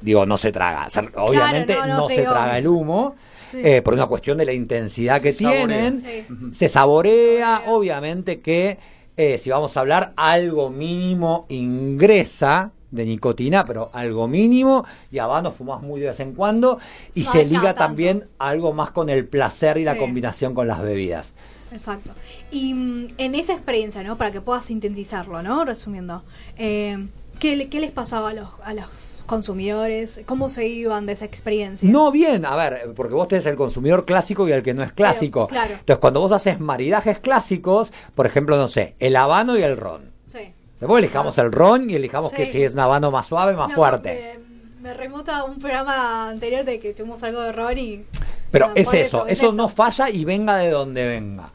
[0.00, 0.88] digo, no se traga.
[1.16, 3.16] obviamente no, se, traga el humo.
[3.54, 6.04] Eh, por una cuestión de la intensidad que tienen,
[6.52, 8.76] se saborea, obviamente que
[9.16, 15.50] eh, si vamos a hablar, algo mínimo ingresa de nicotina, pero algo mínimo, y habano
[15.50, 16.78] fumas muy de vez en cuando,
[17.14, 21.32] y se liga también algo más con el placer y la combinación con las bebidas.
[21.72, 22.12] Exacto.
[22.52, 24.16] Y mm, en esa experiencia, ¿no?
[24.16, 25.64] Para que puedas sintetizarlo, ¿no?
[25.64, 26.22] Resumiendo,
[26.56, 27.08] eh,
[27.40, 30.22] ¿qué, ¿qué, les pasaba a los, a los consumidores?
[30.26, 31.88] ¿Cómo se iban de esa experiencia?
[31.88, 34.92] No, bien, a ver, porque vos tenés el consumidor clásico y el que no es
[34.92, 35.46] clásico.
[35.46, 35.74] claro.
[35.74, 40.10] Entonces, cuando vos haces maridajes clásicos, por ejemplo, no sé, el habano y el ron.
[40.26, 40.52] Sí.
[40.80, 44.40] Después elijamos el ron y elijamos que si es un habano más suave, más fuerte.
[44.80, 48.04] Me remota un programa anterior de que tuvimos algo de ron y...
[48.50, 51.52] Pero es eso, eso, no falla y venga de donde venga.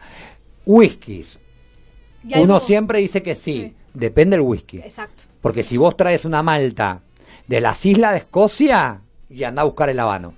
[0.65, 1.39] Whiskies.
[2.35, 4.77] Uno siempre dice que sí, depende del whisky.
[4.77, 5.23] Exacto.
[5.41, 7.01] Porque si vos traes una malta
[7.47, 10.33] de las islas de Escocia y anda a buscar el habano.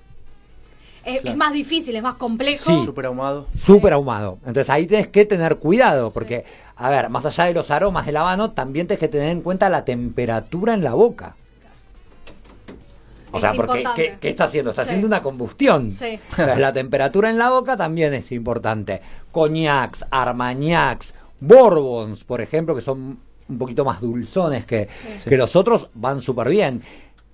[1.05, 2.63] Es, más difícil, es más complejo.
[2.63, 3.47] Sí, súper ahumado.
[3.55, 4.39] Súper ahumado.
[4.39, 8.17] Entonces ahí tienes que tener cuidado, porque, a ver, más allá de los aromas del
[8.17, 11.35] habano, también tienes que tener en cuenta la temperatura en la boca.
[13.31, 13.83] O sea, porque
[14.19, 14.71] ¿qué, está haciendo?
[14.71, 15.91] Está haciendo una combustión.
[15.91, 16.19] Sí.
[16.37, 19.01] La temperatura en la boca también es importante.
[19.31, 24.87] Coñacs, armañacs, bourbons, por ejemplo, que son un poquito más dulzones que,
[25.27, 26.81] que los otros, van súper bien.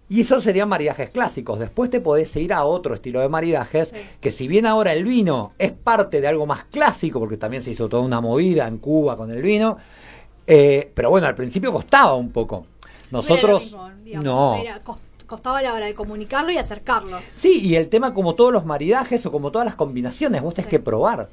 [0.09, 1.57] Y esos serían maridajes clásicos.
[1.57, 5.53] Después te podés ir a otro estilo de maridajes, que si bien ahora el vino
[5.57, 9.15] es parte de algo más clásico, porque también se hizo toda una movida en Cuba
[9.15, 9.77] con el vino,
[10.45, 12.65] eh, pero bueno, al principio costaba un poco.
[13.09, 13.77] Nosotros,
[14.21, 14.57] no.
[15.27, 17.19] costaba la hora de comunicarlo y acercarlo.
[17.33, 20.69] Sí, y el tema como todos los maridajes o como todas las combinaciones, vos tenés
[20.69, 21.29] que probar.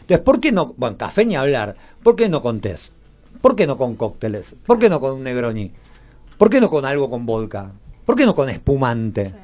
[0.00, 2.92] Entonces, ¿por qué no, bueno, café ni hablar, ¿por qué no con tés?
[3.42, 4.54] ¿Por qué no con cócteles?
[4.64, 5.72] ¿Por qué no con un Negroni?
[6.38, 7.72] ¿Por qué no con algo con vodka?
[8.06, 9.34] ¿Por qué no con espumante?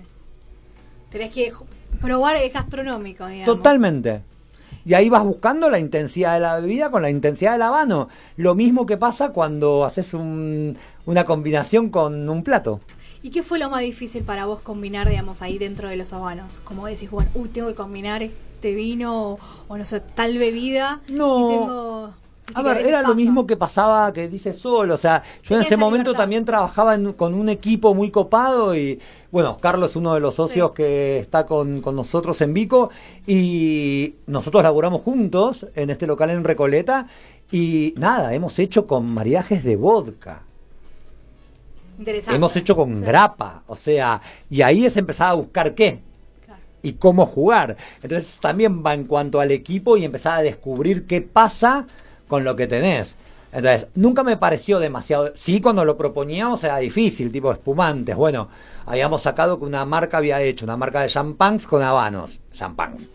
[1.10, 1.52] Tenés que
[2.00, 3.56] probar es gastronómico, digamos.
[3.56, 4.22] Totalmente.
[4.84, 8.08] Y ahí vas buscando la intensidad de la bebida con la intensidad del habano.
[8.36, 12.80] Lo mismo que pasa cuando haces una combinación con un plato.
[13.20, 16.60] ¿Y qué fue lo más difícil para vos combinar, digamos, ahí dentro de los habanos?
[16.60, 21.00] Como decís, bueno, uy, tengo que combinar este vino o, no sé, tal bebida.
[21.08, 21.46] No.
[21.46, 22.10] Y tengo
[22.54, 25.76] a ver, era lo mismo que pasaba, que dice Sol, o sea, yo en ese
[25.76, 28.98] momento también trabajaba con un equipo muy copado y,
[29.30, 32.90] bueno, Carlos es uno de los socios que está con, nosotros en Vico
[33.26, 37.06] y nosotros laboramos juntos en este local en Recoleta
[37.50, 40.42] y nada, hemos hecho con maridajes de vodka.
[41.98, 42.36] Interesante.
[42.36, 46.00] Hemos hecho con grapa, o sea, y ahí es empezar a buscar qué
[46.82, 47.76] y cómo jugar.
[48.02, 51.86] Entonces también va en cuanto al equipo y empezar a descubrir qué pasa
[52.28, 53.16] con lo que tenés.
[53.50, 55.32] Entonces, nunca me pareció demasiado.
[55.34, 58.14] Sí, cuando lo proponíamos era difícil, tipo espumantes.
[58.14, 58.48] Bueno,
[58.86, 62.40] habíamos sacado que una marca había hecho, una marca de champans con habanos.
[62.52, 63.08] Champans.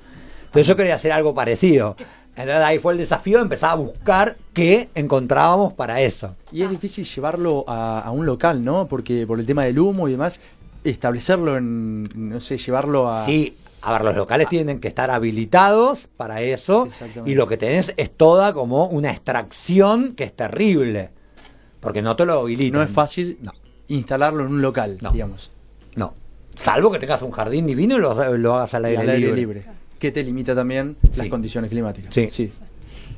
[0.45, 1.95] Entonces yo quería hacer algo parecido.
[2.35, 6.35] Entonces ahí fue el desafío de empezar a buscar qué encontrábamos para eso.
[6.51, 8.87] Y es difícil llevarlo a, a un local, ¿no?
[8.87, 10.41] Porque por el tema del humo y demás,
[10.83, 13.23] establecerlo en, no sé, llevarlo a...
[13.25, 16.87] Sí, a ver, los locales tienen que estar habilitados para eso
[17.25, 21.09] y lo que tenés es toda como una extracción que es terrible,
[21.81, 22.79] porque no te lo habilitan.
[22.79, 23.39] No es fácil
[23.89, 25.51] instalarlo en un local, digamos.
[25.95, 26.13] No,
[26.55, 28.11] salvo que tengas un jardín divino y lo,
[28.55, 29.35] hagas al aire, libre.
[29.35, 29.65] libre.
[29.99, 32.13] Que te limita también las condiciones climáticas.
[32.13, 32.29] Sí.
[32.29, 32.49] sí.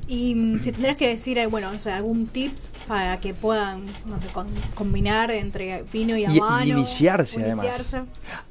[0.08, 3.86] Y mm, si tendrás que decir, eh, bueno, no sé, algún tips para que puedan,
[4.06, 4.28] no sé,
[4.76, 6.66] combinar entre vino y habano.
[6.66, 7.96] Y, iniciarse, además.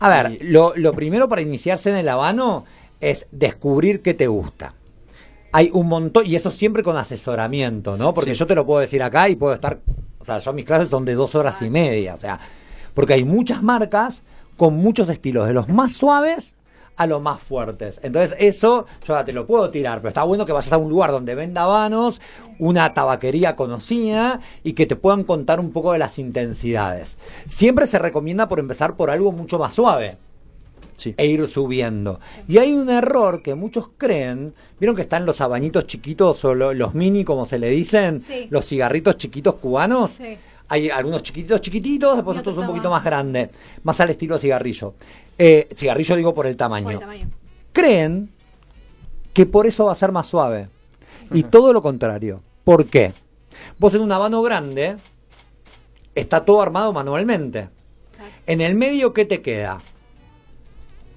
[0.00, 2.64] A ver, lo, lo primero para iniciarse en el habano
[3.00, 4.74] es descubrir qué te gusta.
[5.52, 8.12] Hay un montón, y eso siempre con asesoramiento, ¿no?
[8.12, 9.78] Porque yo te lo puedo decir acá y puedo estar,
[10.18, 12.40] o sea, yo mis clases son de dos horas y media, o sea,
[12.92, 14.22] porque hay muchas marcas
[14.56, 16.56] con muchos estilos, de los más suaves
[16.96, 18.00] a los más fuertes.
[18.02, 21.10] Entonces eso yo te lo puedo tirar, pero está bueno que vayas a un lugar
[21.10, 22.20] donde venda vanos,
[22.58, 27.18] una tabaquería conocida y que te puedan contar un poco de las intensidades.
[27.46, 30.18] Siempre se recomienda por empezar por algo mucho más suave.
[31.16, 32.20] E ir subiendo.
[32.46, 34.54] Y hay un error que muchos creen.
[34.78, 38.22] ¿Vieron que están los abanitos chiquitos o los mini, como se le dicen?
[38.50, 40.20] Los cigarritos chiquitos cubanos.
[40.68, 44.94] Hay algunos chiquititos, chiquititos, después otros un poquito más grandes, más al estilo cigarrillo.
[45.38, 47.00] Eh, cigarrillo digo por el tamaño.
[47.72, 48.30] Creen
[49.32, 50.68] que por eso va a ser más suave.
[51.32, 52.40] Y todo lo contrario.
[52.64, 53.12] ¿Por qué?
[53.78, 54.96] Vos en un habano grande
[56.14, 57.68] está todo armado manualmente.
[58.46, 59.78] En el medio, ¿qué te queda?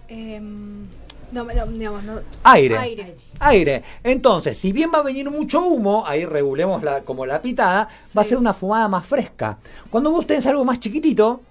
[0.07, 0.87] Em,
[1.31, 2.21] no, digamos, no.
[2.43, 3.17] Aire.
[3.39, 3.83] Aire.
[4.03, 8.21] Entonces, si bien va a venir mucho humo, ahí regulemos la, como la pitada, va
[8.21, 9.57] a ser una fumada más fresca.
[9.89, 11.41] Cuando vos tenés algo más chiquitito,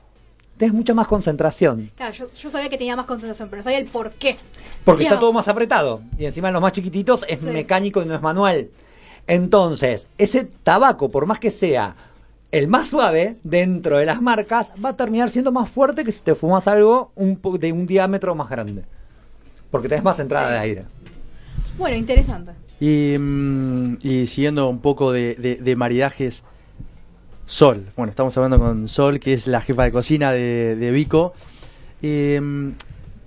[0.57, 1.91] tenés mucha más concentración.
[1.97, 4.37] Claro, yo, sabía que tenía más concentración, pero no sabía el por qué.
[4.85, 6.01] Porque está todo más apretado.
[6.19, 8.69] Y encima en los más chiquititos es mecánico y no es manual.
[9.27, 11.97] Entonces, ese tabaco, por más que sea
[12.53, 16.23] el más suave dentro de las marcas, va a terminar siendo más fuerte que si
[16.23, 18.85] te fumas algo un, de un diámetro más grande.
[19.71, 20.85] Porque tenés más entrada de aire.
[21.77, 22.53] Bueno, interesante.
[22.79, 26.45] Y, mm, siguiendo un poco de maridajes
[27.47, 27.87] Sol.
[27.97, 31.33] Bueno, estamos hablando con Sol, que es la jefa de cocina de, Vico.
[32.03, 32.75] Em,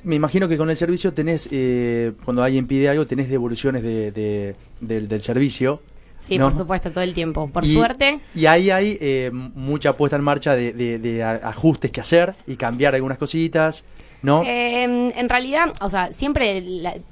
[0.04, 4.56] me imagino que con el servicio tenés, eh, cuando alguien pide algo, tenés devoluciones de,
[4.82, 5.82] del, servicio.
[6.22, 7.50] Sí, por supuesto, todo el tiempo.
[7.50, 8.20] Por suerte.
[8.36, 13.18] Y ahí hay eh, mucha puesta en marcha de, ajustes que hacer y cambiar algunas
[13.18, 13.86] cositas.
[14.22, 14.44] ¿No?
[14.46, 16.62] Em, en realidad, o sea, siempre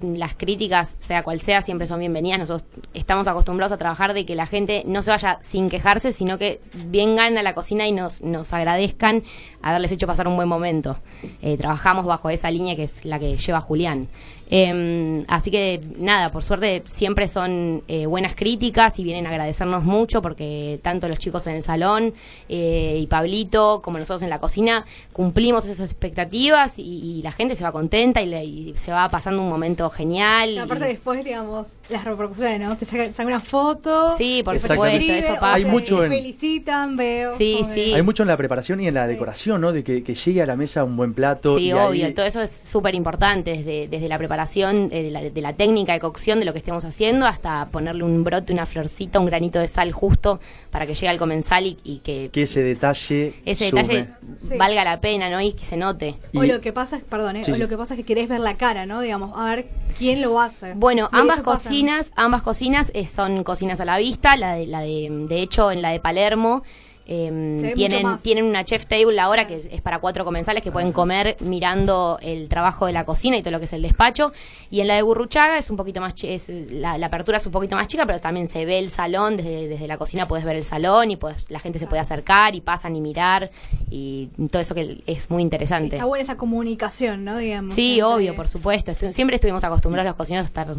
[0.01, 2.39] las críticas, sea cual sea, siempre son bienvenidas.
[2.39, 6.37] Nosotros estamos acostumbrados a trabajar de que la gente no se vaya sin quejarse, sino
[6.37, 9.23] que vengan a la cocina y nos, nos agradezcan
[9.61, 10.97] haberles hecho pasar un buen momento.
[11.41, 14.07] Eh, trabajamos bajo esa línea que es la que lleva Julián.
[14.49, 19.83] Em, así que nada, por suerte siempre son eh, buenas críticas y vienen a agradecernos
[19.83, 22.13] mucho porque tanto los chicos en el salón
[22.49, 27.55] eh, y Pablito como nosotros en la cocina cumplimos esas expectativas y y, la gente
[27.55, 30.51] se va contenta y, se va pasando un momento genial.
[30.51, 32.77] Y aparte después, digamos, las repercusiones, ¿no?
[32.77, 34.15] Te sacan una foto.
[34.17, 35.53] Sí, por supuesto, eso pasa.
[35.53, 37.35] Hay mucho felicitan, veo.
[37.37, 37.93] Sí, sí.
[37.93, 39.71] Hay mucho en la preparación y en la decoración, ¿no?
[39.71, 41.57] De que, llegue a la mesa un buen plato.
[41.57, 45.53] Sí, obvio, todo eso es súper importante, desde, desde la preparación, de la, de la
[45.53, 49.25] técnica de cocción, de lo que estemos haciendo, hasta ponerle un brote, una florcita, un
[49.25, 50.39] granito de sal justo
[50.71, 52.29] para que llegue al comensal y, que...
[52.31, 53.33] Que ese detalle...
[53.45, 54.09] Ese detalle
[54.57, 55.41] valga la pena, ¿no?
[55.41, 56.17] Y que se note.
[56.35, 57.43] o lo que pasa es, perdón, ¿eh?
[57.51, 59.01] o lo que pasa es que querés ver la cara, ¿no?
[59.01, 59.67] Digamos, a ver
[59.97, 60.73] quién lo hace.
[60.75, 65.09] Bueno, ambas cocinas, ambas cocinas eh, son cocinas a la vista, la de, la de,
[65.27, 66.63] de hecho en la de Palermo
[67.09, 71.37] eh, tienen, tienen una chef table ahora que es para cuatro comensales que pueden comer
[71.39, 74.33] mirando el trabajo de la cocina y todo lo que es el despacho.
[74.69, 77.77] Y en la de Burruchaga es un poquito más, es, la, apertura es un poquito
[77.77, 80.65] más chica, pero también se ve el salón, desde, desde la cocina puedes ver el
[80.65, 83.51] salón y pues la gente se puede acercar y pasan y mirar
[83.89, 85.95] y todo eso que es muy interesante.
[85.95, 87.37] Está buena esa comunicación, ¿no?
[87.37, 88.93] Digamos, sí, obvio, por supuesto.
[89.11, 90.75] siempre estuvimos acostumbrados los cocineros a estar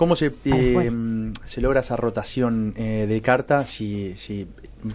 [0.00, 4.48] ¿Cómo se, eh, se logra esa rotación eh, de carta si, si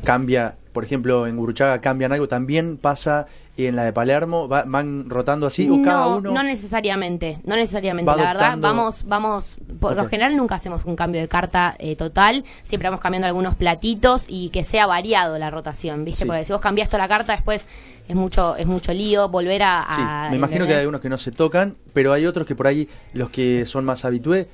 [0.03, 5.47] cambia por ejemplo, en Guruchaga cambian algo, también pasa en la de Palermo, van rotando
[5.47, 6.33] así o cada uno.
[6.33, 8.11] No necesariamente, no necesariamente.
[8.11, 12.43] La verdad, vamos, vamos, por lo general nunca hacemos un cambio de carta eh, total,
[12.63, 16.25] siempre vamos cambiando algunos platitos y que sea variado la rotación, ¿viste?
[16.25, 17.65] Porque si vos cambias toda la carta, después
[18.09, 20.27] es mucho, es mucho lío volver a.
[20.29, 22.89] me imagino que hay algunos que no se tocan, pero hay otros que por ahí,
[23.13, 24.47] los que son más habitués,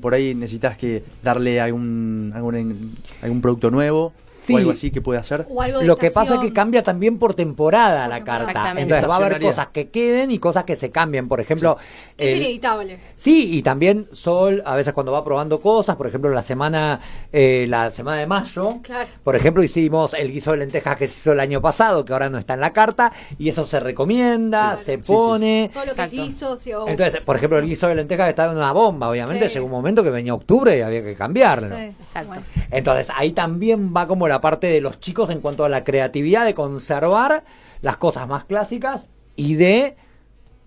[0.00, 4.12] por ahí necesitas que darle algún, algún, algún producto nuevo
[4.52, 5.46] o algo así que puede hacer.
[5.82, 8.74] Lo que pasa es que cambia también por temporada la carta.
[8.76, 11.28] Entonces va a haber cosas que queden y cosas que se cambien.
[11.28, 11.76] Por ejemplo.
[12.16, 12.98] Es inevitable.
[13.16, 17.00] Sí, y también Sol, a veces cuando va probando cosas, por ejemplo, la semana,
[17.32, 18.80] eh, la semana de mayo,
[19.22, 22.30] por ejemplo, hicimos el guiso de lentejas que se hizo el año pasado, que ahora
[22.30, 25.70] no está en la carta, y eso se recomienda, se pone.
[25.72, 29.08] Todo lo que guiso, Entonces, por ejemplo, el guiso de lentejas estaba en una bomba,
[29.10, 31.76] obviamente, llegó un momento que venía octubre y había que cambiarlo.
[31.76, 32.40] Exacto.
[32.70, 36.44] Entonces, ahí también va como la parte de los chicos en cuanto a la creatividad
[36.44, 37.44] de conservar
[37.82, 39.96] las cosas más clásicas y de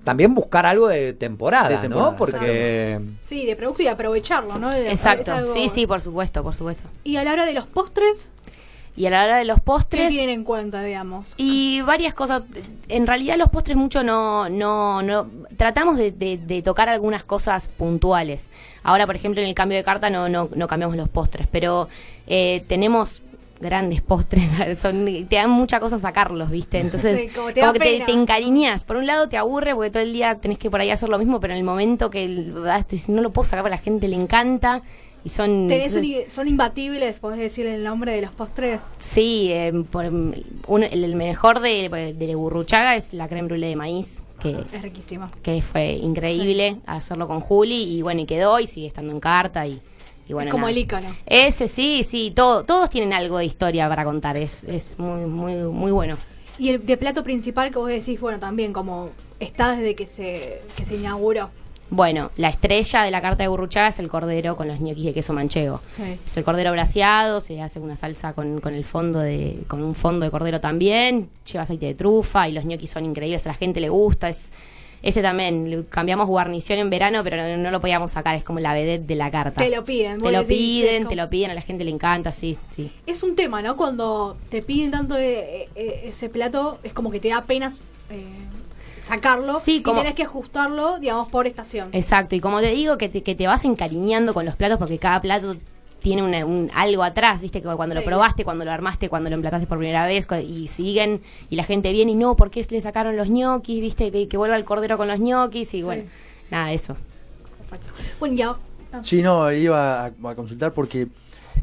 [0.03, 2.15] también buscar algo de temporada, ¿no?
[2.15, 4.71] Porque sí, de producto y aprovecharlo, ¿no?
[4.73, 5.53] Exacto.
[5.53, 6.89] Sí, sí, por supuesto, por supuesto.
[7.03, 8.29] Y a la hora de los postres,
[8.95, 10.03] y a la hora de los postres.
[10.03, 11.33] ¿Qué tienen en cuenta, digamos?
[11.37, 12.43] Y varias cosas.
[12.89, 14.49] En realidad, los postres mucho no.
[14.49, 18.49] no, no tratamos de, de, tocar algunas cosas puntuales.
[18.83, 21.89] Ahora, por ejemplo, en el cambio de carta no, no, no cambiamos los postres, pero
[22.27, 23.23] eh, tenemos
[23.63, 24.43] grandes postres,
[24.79, 26.79] son, te dan mucha cosa sacarlos, ¿viste?
[26.79, 28.83] Entonces, como, te, que te, encariñas.
[28.83, 31.17] Por un lado te aburre porque todo el día tenés que por ahí hacer lo
[31.17, 34.83] mismo, pero en el momento que no lo puedo sacar, a la gente le encanta.
[35.25, 35.69] Y son,
[36.29, 38.81] son imbatibles, podés decir el nombre de los postres.
[38.99, 44.21] Sí, eh, por, el mejor de, de Burruchaga es la creme brûlée de maíz.
[44.41, 45.27] Que, es riquísimo.
[45.41, 49.65] Que fue increíble hacerlo con Juli y bueno, y quedó y sigue estando en carta
[49.65, 49.79] y
[50.27, 51.15] es como el icono.
[51.25, 55.55] Ese sí, sí, todo, todos tienen algo de historia para contar, es, es muy, muy,
[55.55, 56.17] muy bueno.
[56.57, 59.09] Y el de plato principal que vos decís, bueno, también como
[59.39, 61.49] está desde que se, que se inauguró.
[61.89, 65.13] Bueno, la estrella de la carta de Burruchaga es el cordero con los ñoquis de
[65.13, 65.79] queso manchego.
[66.25, 69.93] Es el cordero braseado, se hace una salsa con, con, el fondo de, con un
[69.93, 73.55] fondo de cordero también, lleva aceite de trufa y los ñoquis son increíbles, a la
[73.55, 74.51] gente le gusta, es
[75.03, 79.05] ese también, cambiamos guarnición en verano, pero no, lo podíamos sacar, es como la vedette
[79.05, 79.63] de la carta.
[79.63, 80.21] Te lo piden.
[80.21, 82.89] Te lo piden, te lo piden, a la gente le encanta, sí, sí.
[83.05, 83.75] Es un tema, ¿no?
[83.75, 87.83] Cuando te piden tanto de, eh, ese plato, es como que te da penas...
[88.09, 88.23] Eh,
[89.03, 91.89] sacarlo sí, como, y tenés que ajustarlo, digamos, por estación.
[91.91, 94.97] Exacto, y como te digo, que te, que te vas encariñando con los platos porque
[94.97, 95.57] cada plato
[96.03, 99.65] tiene un, algo atrás, viste, que cuando lo probaste, cuando lo armaste, cuando lo emplataste
[99.65, 103.15] por primera vez, y siguen, y la gente viene y no, ¿por qué le sacaron
[103.15, 103.81] los ñoquis?
[103.81, 106.03] Viste, que vuelva el cordero con los ñoquis, y bueno,
[106.51, 106.97] nada, eso.
[108.19, 108.55] Bueno, ya.
[109.01, 111.07] Sí, no, iba a, consultar porque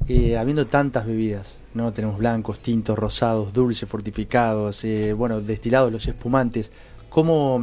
[0.09, 1.93] eh, habiendo tantas bebidas, ¿no?
[1.93, 6.73] Tenemos blancos, tintos, rosados, dulces, fortificados, eh, bueno, destilados, los espumantes,
[7.11, 7.63] ¿cómo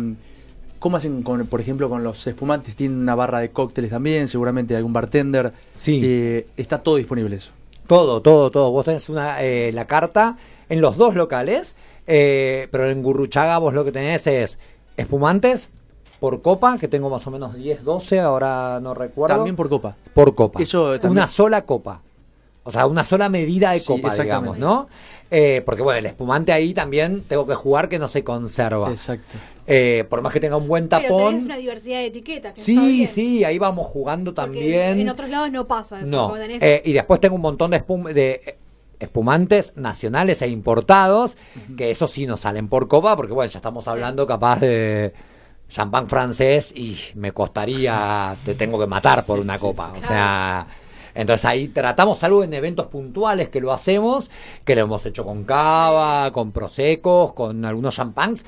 [0.80, 2.75] ¿Cómo hacen, con, por ejemplo, con los espumantes?
[2.75, 5.53] Tienen una barra de cócteles también, seguramente algún bartender.
[5.73, 6.01] Sí.
[6.03, 7.51] Eh, está todo disponible eso.
[7.88, 8.71] Todo, todo, todo.
[8.71, 10.38] Vos tenés una, eh, la carta
[10.69, 11.75] en los dos locales,
[12.05, 14.59] eh, pero en Gurruchaga vos lo que tenés es
[14.97, 15.69] espumantes
[16.19, 19.36] por copa, que tengo más o menos 10, 12, ahora no recuerdo.
[19.36, 19.95] También por copa.
[20.13, 20.61] Por copa.
[20.61, 22.01] Eso Una sola copa.
[22.68, 24.89] O sea, una sola medida de copa, digamos, ¿no?
[25.32, 28.91] Eh, porque bueno, el espumante ahí también tengo que jugar que no se conserva.
[28.91, 29.38] Exacto.
[29.65, 31.36] Eh, por más que tenga un buen tapón.
[31.36, 32.53] Pero una diversidad de etiquetas.
[32.55, 34.99] sí, sí, ahí vamos jugando también.
[34.99, 36.07] En otros lados no pasa eso.
[36.07, 36.34] No.
[36.38, 37.80] Eh, y después tengo un montón de,
[38.13, 38.57] de
[38.99, 41.38] espumantes nacionales e importados,
[41.78, 45.13] que eso sí nos salen por copa, porque bueno, ya estamos hablando capaz de
[45.70, 49.93] champán francés y me costaría, te tengo que matar por una copa.
[49.97, 50.68] o sea,
[51.18, 54.30] entonces ahí tratamos algo en eventos puntuales que lo hacemos,
[54.63, 58.45] que lo hemos hecho con cava, con prosecos, con algunos champáns.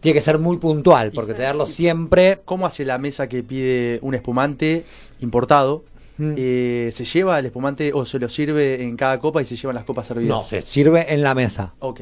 [0.00, 2.40] Tiene que ser muy puntual, porque tenerlo siempre.
[2.44, 4.84] ¿Cómo hace la mesa que pide un espumante
[5.20, 5.84] importado?
[6.16, 6.34] Mm.
[6.36, 9.74] Eh, ¿Se lleva el espumante o se lo sirve en cada copa y se llevan
[9.74, 10.36] las copas servidas?
[10.36, 11.74] No, se sirve en la mesa.
[11.80, 12.00] Ok.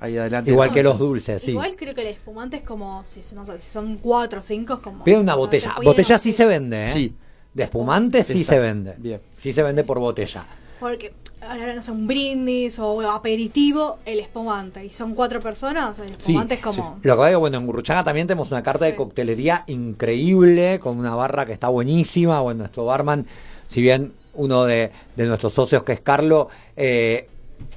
[0.00, 0.50] Ahí adelante.
[0.50, 1.52] Igual que los dulces, sí.
[1.52, 4.74] Igual creo que el espumante es como, si, no sé, si son cuatro o cinco,
[4.74, 5.04] es como...
[5.04, 5.76] Pide una botella.
[5.82, 6.92] Botella sí se vende, ¿eh?
[6.92, 7.14] Sí.
[7.54, 8.94] De espumante sí se vende.
[8.98, 9.20] Bien.
[9.34, 10.44] Sí se vende por botella.
[10.80, 14.84] Porque ahora no sé, un brindis o aperitivo, el espumante.
[14.84, 16.98] Y son cuatro personas, el espumante es como.
[17.02, 21.14] Lo que pasa bueno, en Gurruchaga también tenemos una carta de coctelería increíble, con una
[21.14, 22.40] barra que está buenísima.
[22.40, 23.26] Bueno, nuestro barman,
[23.68, 27.28] si bien uno de, nuestros socios, que es Carlo, eh,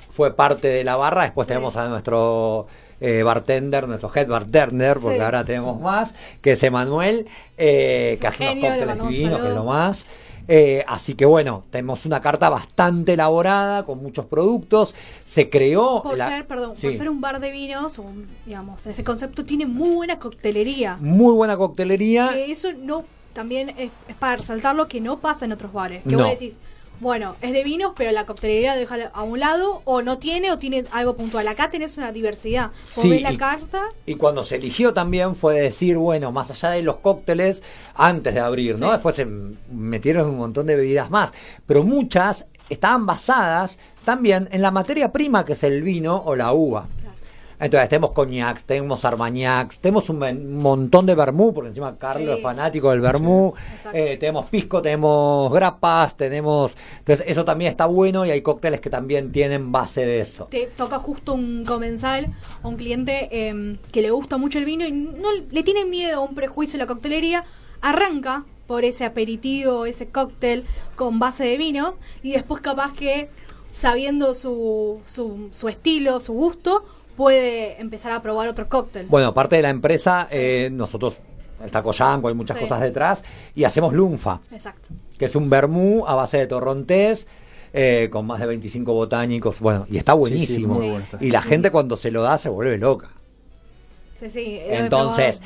[0.09, 2.67] fue parte de la barra, después tenemos a nuestro.
[2.99, 7.27] Eh, bartender, nuestro head bartender, porque ahora tenemos más, que es Emanuel,
[7.57, 10.05] eh, que hace unos cócteles divinos, que es lo más.
[10.47, 14.95] Eh, así que bueno, tenemos una carta bastante elaborada con muchos productos.
[15.23, 16.01] Se creó.
[16.01, 18.01] Por ser, perdón, por ser un bar de vinos,
[18.45, 20.97] digamos, ese concepto tiene muy buena coctelería.
[20.99, 22.35] Muy buena coctelería.
[22.37, 26.01] eso no, también es, para resaltarlo que no pasa en otros bares.
[26.07, 26.57] Que vos decís,
[26.99, 30.57] bueno, es de vinos, pero la coctelería deja a un lado, o no tiene, o
[30.57, 31.47] tiene algo puntual.
[31.47, 32.71] Acá tenés una diversidad.
[33.03, 33.81] ves la carta.
[34.05, 37.61] Y cuando se eligió también fue decir, bueno, más allá de los cócteles,
[37.93, 38.91] antes de abrir, ¿no?
[38.91, 41.33] Después se metieron un montón de bebidas más.
[41.65, 46.53] Pero muchas estaban basadas también en la materia prima que es el vino o la
[46.53, 46.87] uva.
[47.59, 50.19] Entonces tenemos coñacs, tenemos armañacs, tenemos un,
[50.59, 53.53] montón de vermú, porque encima Carlos es fanático del vermú,
[53.93, 56.77] eh, tenemos pisco, tenemos grapas, tenemos...
[56.99, 60.45] Entonces eso también está bueno y hay cócteles que también tienen base de eso.
[60.51, 64.85] Te toca justo un comensal a un cliente em, que le gusta mucho el vino
[64.85, 67.43] y no le tiene miedo a un prejuicio en la coctelería,
[67.81, 73.29] arranca por ese aperitivo, ese cóctel con base de vino y después capaz que
[73.71, 76.85] sabiendo su, su, su estilo, su gusto,
[77.17, 79.07] puede empezar a probar otro cóctel.
[79.07, 81.19] Bueno, aparte de la empresa, eh, nosotros,
[81.61, 83.23] el Taco hay muchas cosas detrás,
[83.55, 84.39] y hacemos Lunfa.
[84.51, 84.89] Exacto.
[85.17, 87.27] Que es un vermú a base de torrontés.
[87.73, 91.01] Eh, con más de 25 botánicos, bueno, y está buenísimo.
[91.19, 93.09] y la gente cuando se lo da se vuelve loca.
[94.19, 95.41] Sí, sí, Entonces,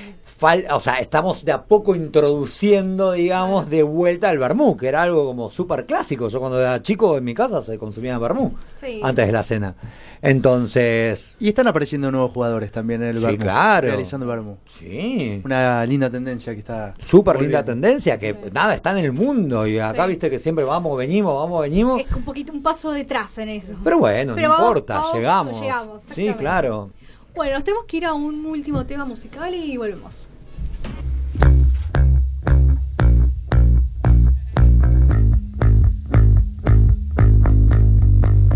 [0.71, 5.25] o sea, estamos de a poco introduciendo, digamos, de vuelta al vermú, que era algo
[5.25, 6.29] como súper clásico.
[6.29, 8.55] Yo cuando era chico en mi casa se consumía vermú
[9.03, 9.75] antes de la cena.
[10.21, 11.35] Entonces...
[11.39, 13.87] Y están apareciendo nuevos jugadores también en el sí, claro.
[13.87, 14.57] realizando vermú.
[14.65, 15.41] Sí.
[15.43, 16.95] Una linda tendencia que está...
[16.97, 19.65] Súper linda tendencia, que nada, está en el mundo.
[19.65, 22.01] Y acá viste que siempre vamos, venimos, vamos, venimos.
[22.01, 23.75] Es un poquito un paso detrás en eso.
[23.83, 25.59] Pero bueno, no importa, llegamos.
[25.59, 26.91] llegamos sí, claro.
[27.33, 30.29] Bueno, nos tenemos que ir a un último tema musical y volvemos.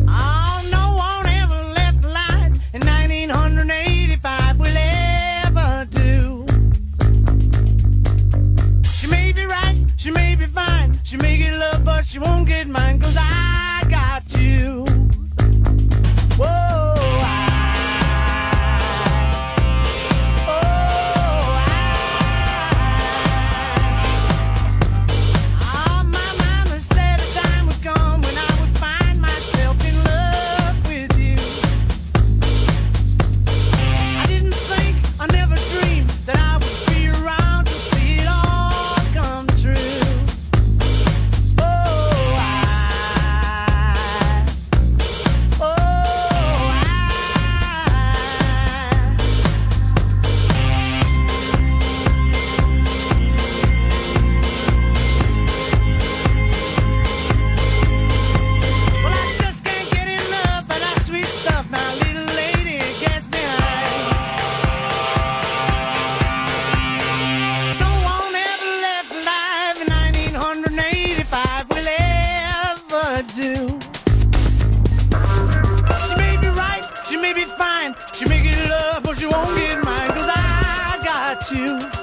[0.07, 0.61] Oh,
[8.84, 12.47] she may be right, she may be fine, she may get love, but she won't
[12.47, 14.94] get mine, cause I got you.
[78.13, 80.09] She make it up, but she won't get mine.
[80.09, 81.94] Cause I got you.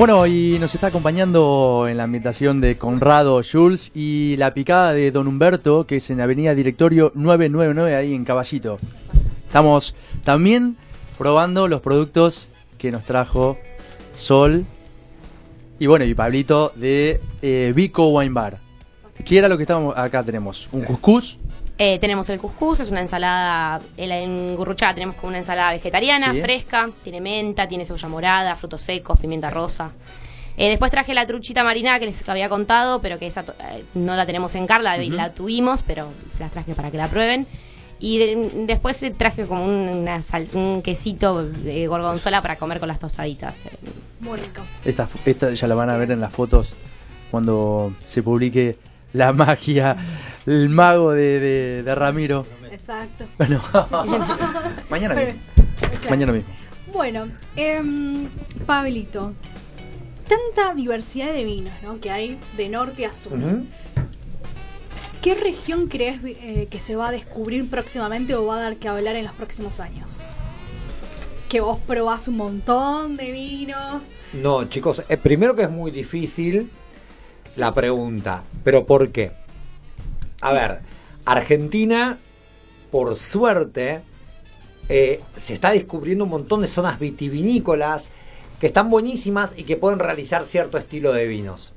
[0.00, 5.10] Bueno, y nos está acompañando en la ambientación de Conrado Jules y la picada de
[5.10, 8.78] Don Humberto, que es en Avenida Directorio 999, ahí en Caballito.
[9.46, 9.94] Estamos
[10.24, 10.78] también
[11.18, 12.48] probando los productos
[12.78, 13.58] que nos trajo
[14.14, 14.64] Sol
[15.78, 18.58] y bueno, y Pablito de eh, Vico Wine Bar.
[19.22, 20.24] ¿Qué era lo que estábamos acá?
[20.24, 21.39] Tenemos un cuscús.
[21.82, 26.90] Eh, tenemos el cuscús, es una ensalada, en Gurruchaga tenemos como una ensalada vegetariana, fresca,
[27.02, 29.90] tiene menta, tiene cebolla morada, frutos secos, pimienta rosa.
[30.58, 33.46] Eh, después traje la truchita marinada que les había contado, pero que esa
[33.94, 37.46] no la tenemos en Carla, la tuvimos, pero se las traje para que la prueben.
[37.98, 38.18] Y
[38.66, 40.06] después traje como un,
[40.52, 43.70] un quesito de gorgonzola para comer con las tostaditas.
[44.20, 44.60] Muy rico.
[44.84, 46.74] Esta, esta ya la van a ver en las fotos
[47.30, 48.76] cuando se publique
[49.12, 49.96] la magia,
[50.50, 52.44] el mago de, de, Ramiro.
[52.70, 53.24] Exacto.
[53.38, 53.62] Bueno,
[54.90, 55.40] mañana mismo.
[56.08, 56.50] Mañana mismo.
[56.92, 57.80] Bueno, eh,
[58.66, 59.32] Pablito,
[60.26, 62.00] tanta diversidad de vinos ¿no?
[62.00, 63.38] que hay de norte a sur.
[65.22, 68.88] ¿Qué región crees eh, que se va a descubrir próximamente o va a dar que
[68.88, 70.26] hablar en los próximos años?
[71.48, 74.06] Que vos probás un montón de vinos.
[74.32, 76.70] No, chicos, eh, primero que es muy difícil
[77.56, 79.32] la pregunta, pero ¿por qué?
[80.40, 80.80] A ver,
[81.24, 82.18] Argentina,
[82.90, 84.02] por suerte,
[84.88, 88.08] eh, se está descubriendo un montón de zonas vitivinícolas
[88.58, 91.72] que están buenísimas y que pueden realizar cierto estilo de vinos.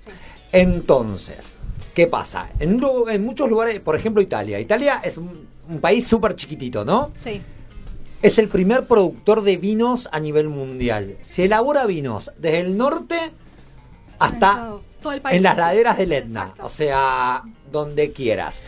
[0.51, 1.55] Entonces,
[1.93, 2.49] ¿Qué pasa?
[2.59, 2.79] En,
[3.23, 4.59] muchos lugares, por ejemplo Italia.
[4.59, 5.47] Italia es un,
[5.79, 7.11] país súper chiquitito, ¿no?
[7.15, 7.41] Sí.
[8.21, 11.17] Es el primer productor de vinos a nivel mundial.
[11.21, 13.31] Se elabora vinos desde el norte
[14.19, 14.77] hasta
[15.31, 16.53] en las laderas del Etna.
[16.61, 18.61] O sea, donde quieras.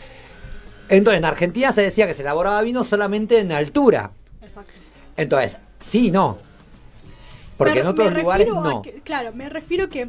[0.88, 4.10] Entonces, en Argentina se decía que se elaboraba vino solamente en altura.
[4.42, 4.72] Exacto.
[5.16, 6.38] Entonces, sí, no.
[7.56, 8.82] Porque en otros lugares no.
[9.02, 10.08] claro, me refiero que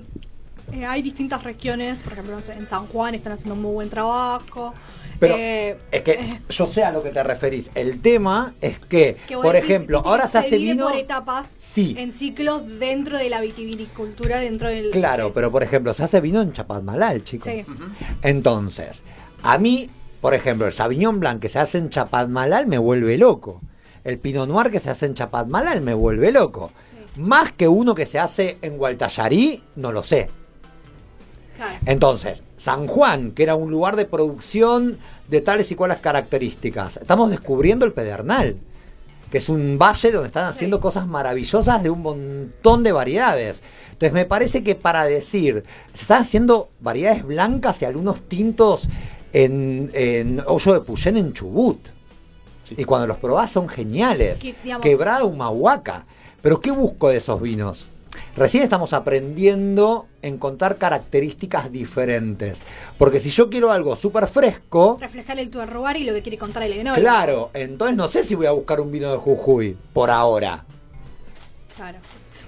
[0.74, 4.74] eh, hay distintas regiones, por ejemplo, en San Juan están haciendo un muy buen trabajo.
[5.20, 7.72] Pero eh, es que eh, yo sé a lo que te referís.
[7.74, 11.96] El tema es que, por ejemplo, ahora se hace vino por etapas, sí.
[11.98, 16.42] en ciclos dentro de la vitivinicultura, dentro del Claro, pero por ejemplo, se hace vino
[16.42, 17.52] en Chapadmalal, chicos.
[17.52, 17.66] Sí.
[18.22, 19.04] Entonces,
[19.42, 19.90] a mí,
[20.22, 23.62] por ejemplo, el Sauvignon Blanc que se hace en Chapadmalal me vuelve loco.
[24.04, 26.72] El Pinot Noir que se hace en Chapadmalal me vuelve loco.
[27.18, 30.30] Más que uno que se hace en Gualtallarí, no lo sé.
[31.86, 34.98] Entonces, San Juan, que era un lugar de producción
[35.28, 38.58] de tales y cuales características, estamos descubriendo el Pedernal,
[39.32, 43.62] que es un valle donde están haciendo cosas maravillosas de un montón de variedades.
[43.92, 48.88] Entonces, me parece que para decir, se están haciendo variedades blancas y algunos tintos
[49.34, 51.80] en, en Hoyo de Puyén en Chubut.
[52.76, 54.42] Y cuando los probás son geniales.
[54.82, 56.06] Quebrada Humahuaca.
[56.42, 57.88] Pero ¿qué busco de esos vinos?
[58.38, 62.62] Recién estamos aprendiendo a encontrar características diferentes.
[63.00, 65.00] Porque si yo quiero algo súper fresco.
[65.02, 67.02] Reflejar el robar y lo que quiere contar el enólogo.
[67.02, 70.64] Claro, entonces no sé si voy a buscar un vino de Jujuy por ahora.
[71.76, 71.98] Claro.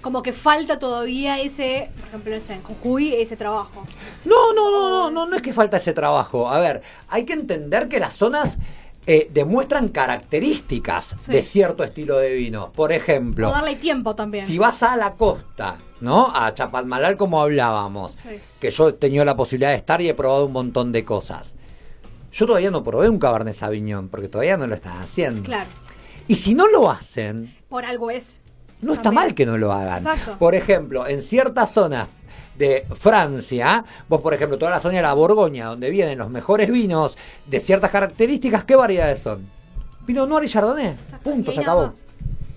[0.01, 3.83] Como que falta todavía ese, por ejemplo, en Jujuy, ese trabajo.
[4.25, 6.47] No, no, no, no, no, no es que falta ese trabajo.
[6.47, 8.59] A ver, hay que entender que las zonas
[9.05, 12.71] eh, demuestran características de cierto estilo de vino.
[12.71, 14.45] Por ejemplo, darle tiempo también.
[14.45, 16.31] Si vas a la costa, ¿no?
[16.35, 18.17] A Chapadmalal, como hablábamos,
[18.59, 21.55] que yo he tenido la posibilidad de estar y he probado un montón de cosas.
[22.31, 25.43] Yo todavía no probé un Cabernet Sauvignon, porque todavía no lo están haciendo.
[25.43, 25.69] Claro.
[26.27, 27.55] Y si no lo hacen.
[27.69, 28.41] Por algo es.
[28.81, 30.05] No está mal que no lo hagan.
[30.37, 32.07] Por ejemplo, en ciertas zonas
[32.59, 36.69] de Francia, vos por ejemplo, toda la zona de la Borgoña, donde vienen los mejores
[36.69, 39.47] vinos de ciertas características, ¿qué variedades son?
[40.05, 40.95] Vino Noir y Chardonnay.
[41.23, 41.89] Punto, se acabó.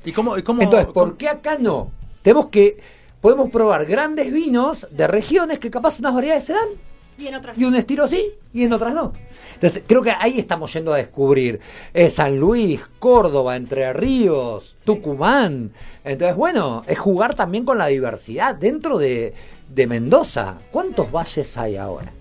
[0.04, 1.92] ¿Y cómo, cómo, Entonces, ¿por qué acá no?
[2.20, 2.78] Tenemos que,
[3.20, 6.68] podemos probar grandes vinos de regiones que capaz unas variedades se dan.
[7.16, 9.12] Y en otras Y un estilo sí, y en otras no.
[9.54, 11.60] Entonces, creo que ahí estamos yendo a descubrir
[11.94, 15.70] eh, San Luis, Córdoba, Entre Ríos, Tucumán.
[16.02, 19.34] Entonces, bueno, es jugar también con la diversidad dentro de,
[19.74, 20.56] de Mendoza.
[20.70, 22.12] ¿Cuántos valles hay ahora?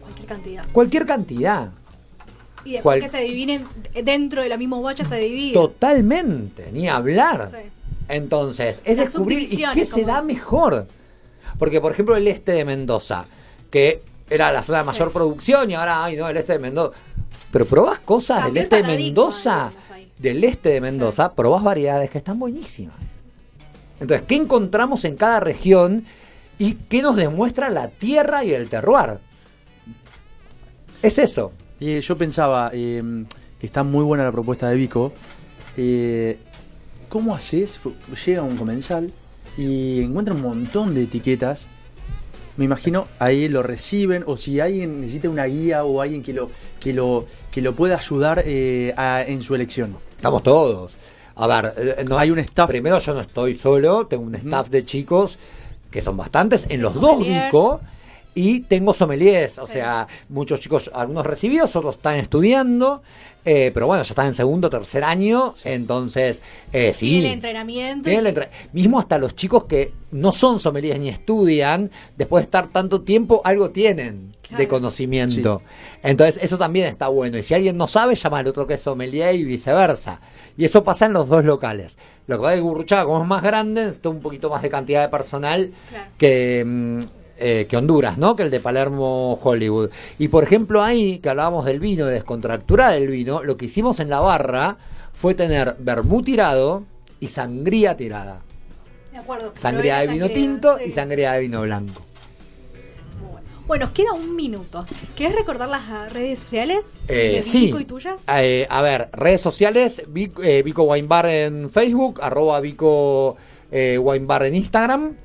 [0.00, 0.64] Cualquier cantidad.
[0.72, 1.70] Cualquier cantidad.
[2.64, 3.64] Y después que se dividen
[4.04, 5.52] dentro de la misma valle se divide.
[5.52, 7.50] Totalmente, ni hablar.
[8.08, 10.86] Entonces, es descubrir qué se da mejor.
[11.58, 13.26] Porque, por ejemplo, el este de Mendoza,
[13.70, 16.96] que era la zona de mayor producción y ahora, ay, no, el este de Mendoza.
[17.52, 19.70] Pero probás cosas del este de Mendoza,
[20.18, 22.96] del este de Mendoza, probás variedades que están buenísimas.
[24.00, 26.04] Entonces, ¿qué encontramos en cada región
[26.58, 29.18] y qué nos demuestra la tierra y el terroir.
[31.02, 31.52] Es eso.
[31.80, 33.26] Y yo pensaba em,
[33.58, 35.12] que está muy buena la propuesta de Vico.
[35.76, 36.38] Eh,
[37.08, 37.80] ¿Cómo haces?
[38.24, 39.12] Llega un comensal
[39.56, 41.68] y encuentran un montón de etiquetas.
[42.56, 46.50] Me imagino ahí lo reciben o si alguien necesita una guía o alguien que lo
[46.78, 49.96] que lo que lo pueda ayudar eh, en su elección.
[50.16, 50.96] Estamos todos.
[51.36, 52.68] A ver, eh, no hay un staff.
[52.68, 55.38] Primero yo no estoy solo, tengo un staff de chicos
[55.94, 57.80] que son bastantes en los dos Vico
[58.34, 63.02] y tengo sommeliers, o sea, muchos chicos, algunos recibidos, otros están estudiando,
[63.44, 67.18] eh, pero bueno, ya están en segundo, tercer año, entonces eh, sí.
[67.18, 68.10] el entrenamiento.
[68.72, 73.40] Mismo hasta los chicos que no son sommeliers ni estudian, después de estar tanto tiempo,
[73.44, 75.62] algo tienen de conocimiento.
[76.02, 77.38] Entonces, eso también está bueno.
[77.38, 80.20] Y si alguien no sabe, llama al otro que es sommelier y viceversa.
[80.56, 81.98] Y eso pasa en los dos locales.
[82.26, 85.02] Lo que va de Gurruchaga, como es más grande, necesita un poquito más de cantidad
[85.02, 85.72] de personal
[86.18, 86.62] que...
[86.64, 88.36] Mm, eh, que Honduras, ¿no?
[88.36, 89.90] Que el de Palermo Hollywood.
[90.18, 94.00] Y por ejemplo ahí, que hablábamos del vino, de descontracturar el vino, lo que hicimos
[94.00, 94.76] en la barra
[95.12, 96.84] fue tener vermú tirado
[97.20, 98.40] y sangría tirada.
[99.12, 99.52] De acuerdo.
[99.54, 102.02] Sangría de vino tinto y sangría de vino blanco.
[103.66, 104.84] Bueno, nos queda un minuto.
[105.16, 108.20] ¿Quieres recordar las redes sociales eh, de Vico y tuyas?
[108.28, 113.36] Eh, a ver, redes sociales, Vico, eh, Vico Wine Bar en Facebook, arroba Vico
[113.72, 115.16] Wine Bar en Instagram.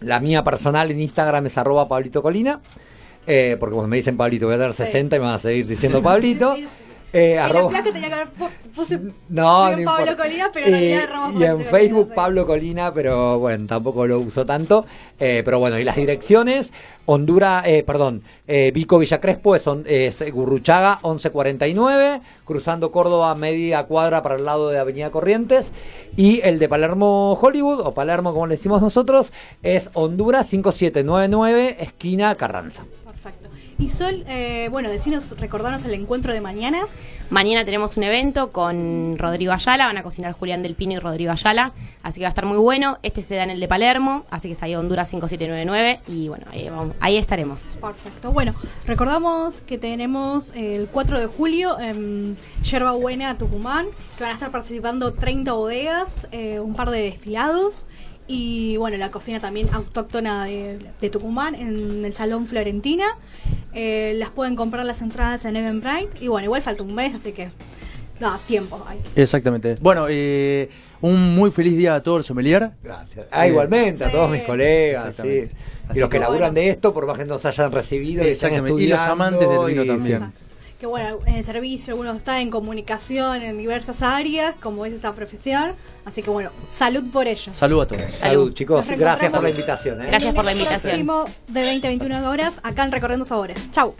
[0.00, 2.60] La mía personal en Instagram es arroba Pablito Colina.
[3.24, 6.02] porque cuando me dicen Pablito voy a dar 60 y me van a seguir diciendo
[6.02, 6.56] Pablito.
[7.12, 7.72] Eh, arroba...
[7.72, 8.28] la tenía que haber
[8.78, 8.98] puse
[9.28, 14.20] no, no Pablo Colina, pero en Y en Facebook Pablo Colina, pero bueno, tampoco lo
[14.20, 14.86] uso tanto.
[15.18, 16.72] Eh, pero bueno, y las direcciones,
[17.06, 24.22] Honduras, eh, perdón, eh, Vico Villa Crespo es, es Gurruchaga 1149, cruzando Córdoba media cuadra
[24.22, 25.72] para el lado de Avenida Corrientes.
[26.16, 29.32] Y el de Palermo Hollywood, o Palermo como le decimos nosotros,
[29.62, 32.84] es Honduras 5799, esquina Carranza.
[33.80, 36.80] Y Sol, eh, bueno, decinos, recordarnos el encuentro de mañana.
[37.30, 41.30] Mañana tenemos un evento con Rodrigo Ayala, van a cocinar Julián del Pino y Rodrigo
[41.30, 41.72] Ayala,
[42.02, 42.98] así que va a estar muy bueno.
[43.04, 46.46] Este se da en el de Palermo, así que es ahí Honduras 5799 y bueno,
[46.98, 47.76] ahí, estaremos.
[47.80, 48.32] Perfecto.
[48.32, 48.52] Bueno,
[48.84, 54.50] recordamos que tenemos el 4 de julio en Yerba Buena, Tucumán, que van a estar
[54.50, 57.86] participando 30 bodegas, eh, un par de destilados
[58.28, 63.06] y bueno, la cocina también autóctona de, Tucumán en el Salón Florentina.
[63.74, 67.32] Eh, las pueden comprar las entradas en Eventbrite y bueno, igual falta un mes, así
[67.32, 67.50] que
[68.18, 68.82] da tiempo.
[68.86, 68.98] Ahí.
[69.14, 69.76] Exactamente.
[69.80, 72.70] Bueno, eh, un muy feliz día a todos el sommelier.
[72.82, 73.26] Gracias.
[73.30, 75.48] Ah, igualmente, a todos mis colegas, sí.
[75.94, 78.80] Y los que, laburan de esto, por más que nos hayan recibido y están estudiando.
[78.80, 80.32] Y los amantes del vino también
[80.78, 85.12] que bueno, en el servicio uno está en comunicación en diversas áreas, como es esa
[85.12, 85.72] profesión.
[86.04, 87.56] Así que bueno, salud por ellos.
[87.56, 88.12] Salud a todos.
[88.12, 88.86] Salud, chicos.
[88.88, 90.00] Gracias por la invitación.
[90.02, 90.06] ¿eh?
[90.06, 91.06] Gracias por la invitación.
[91.48, 93.70] de 20 a 21 horas acá en Recorriendo Sabores.
[93.72, 93.94] Chau.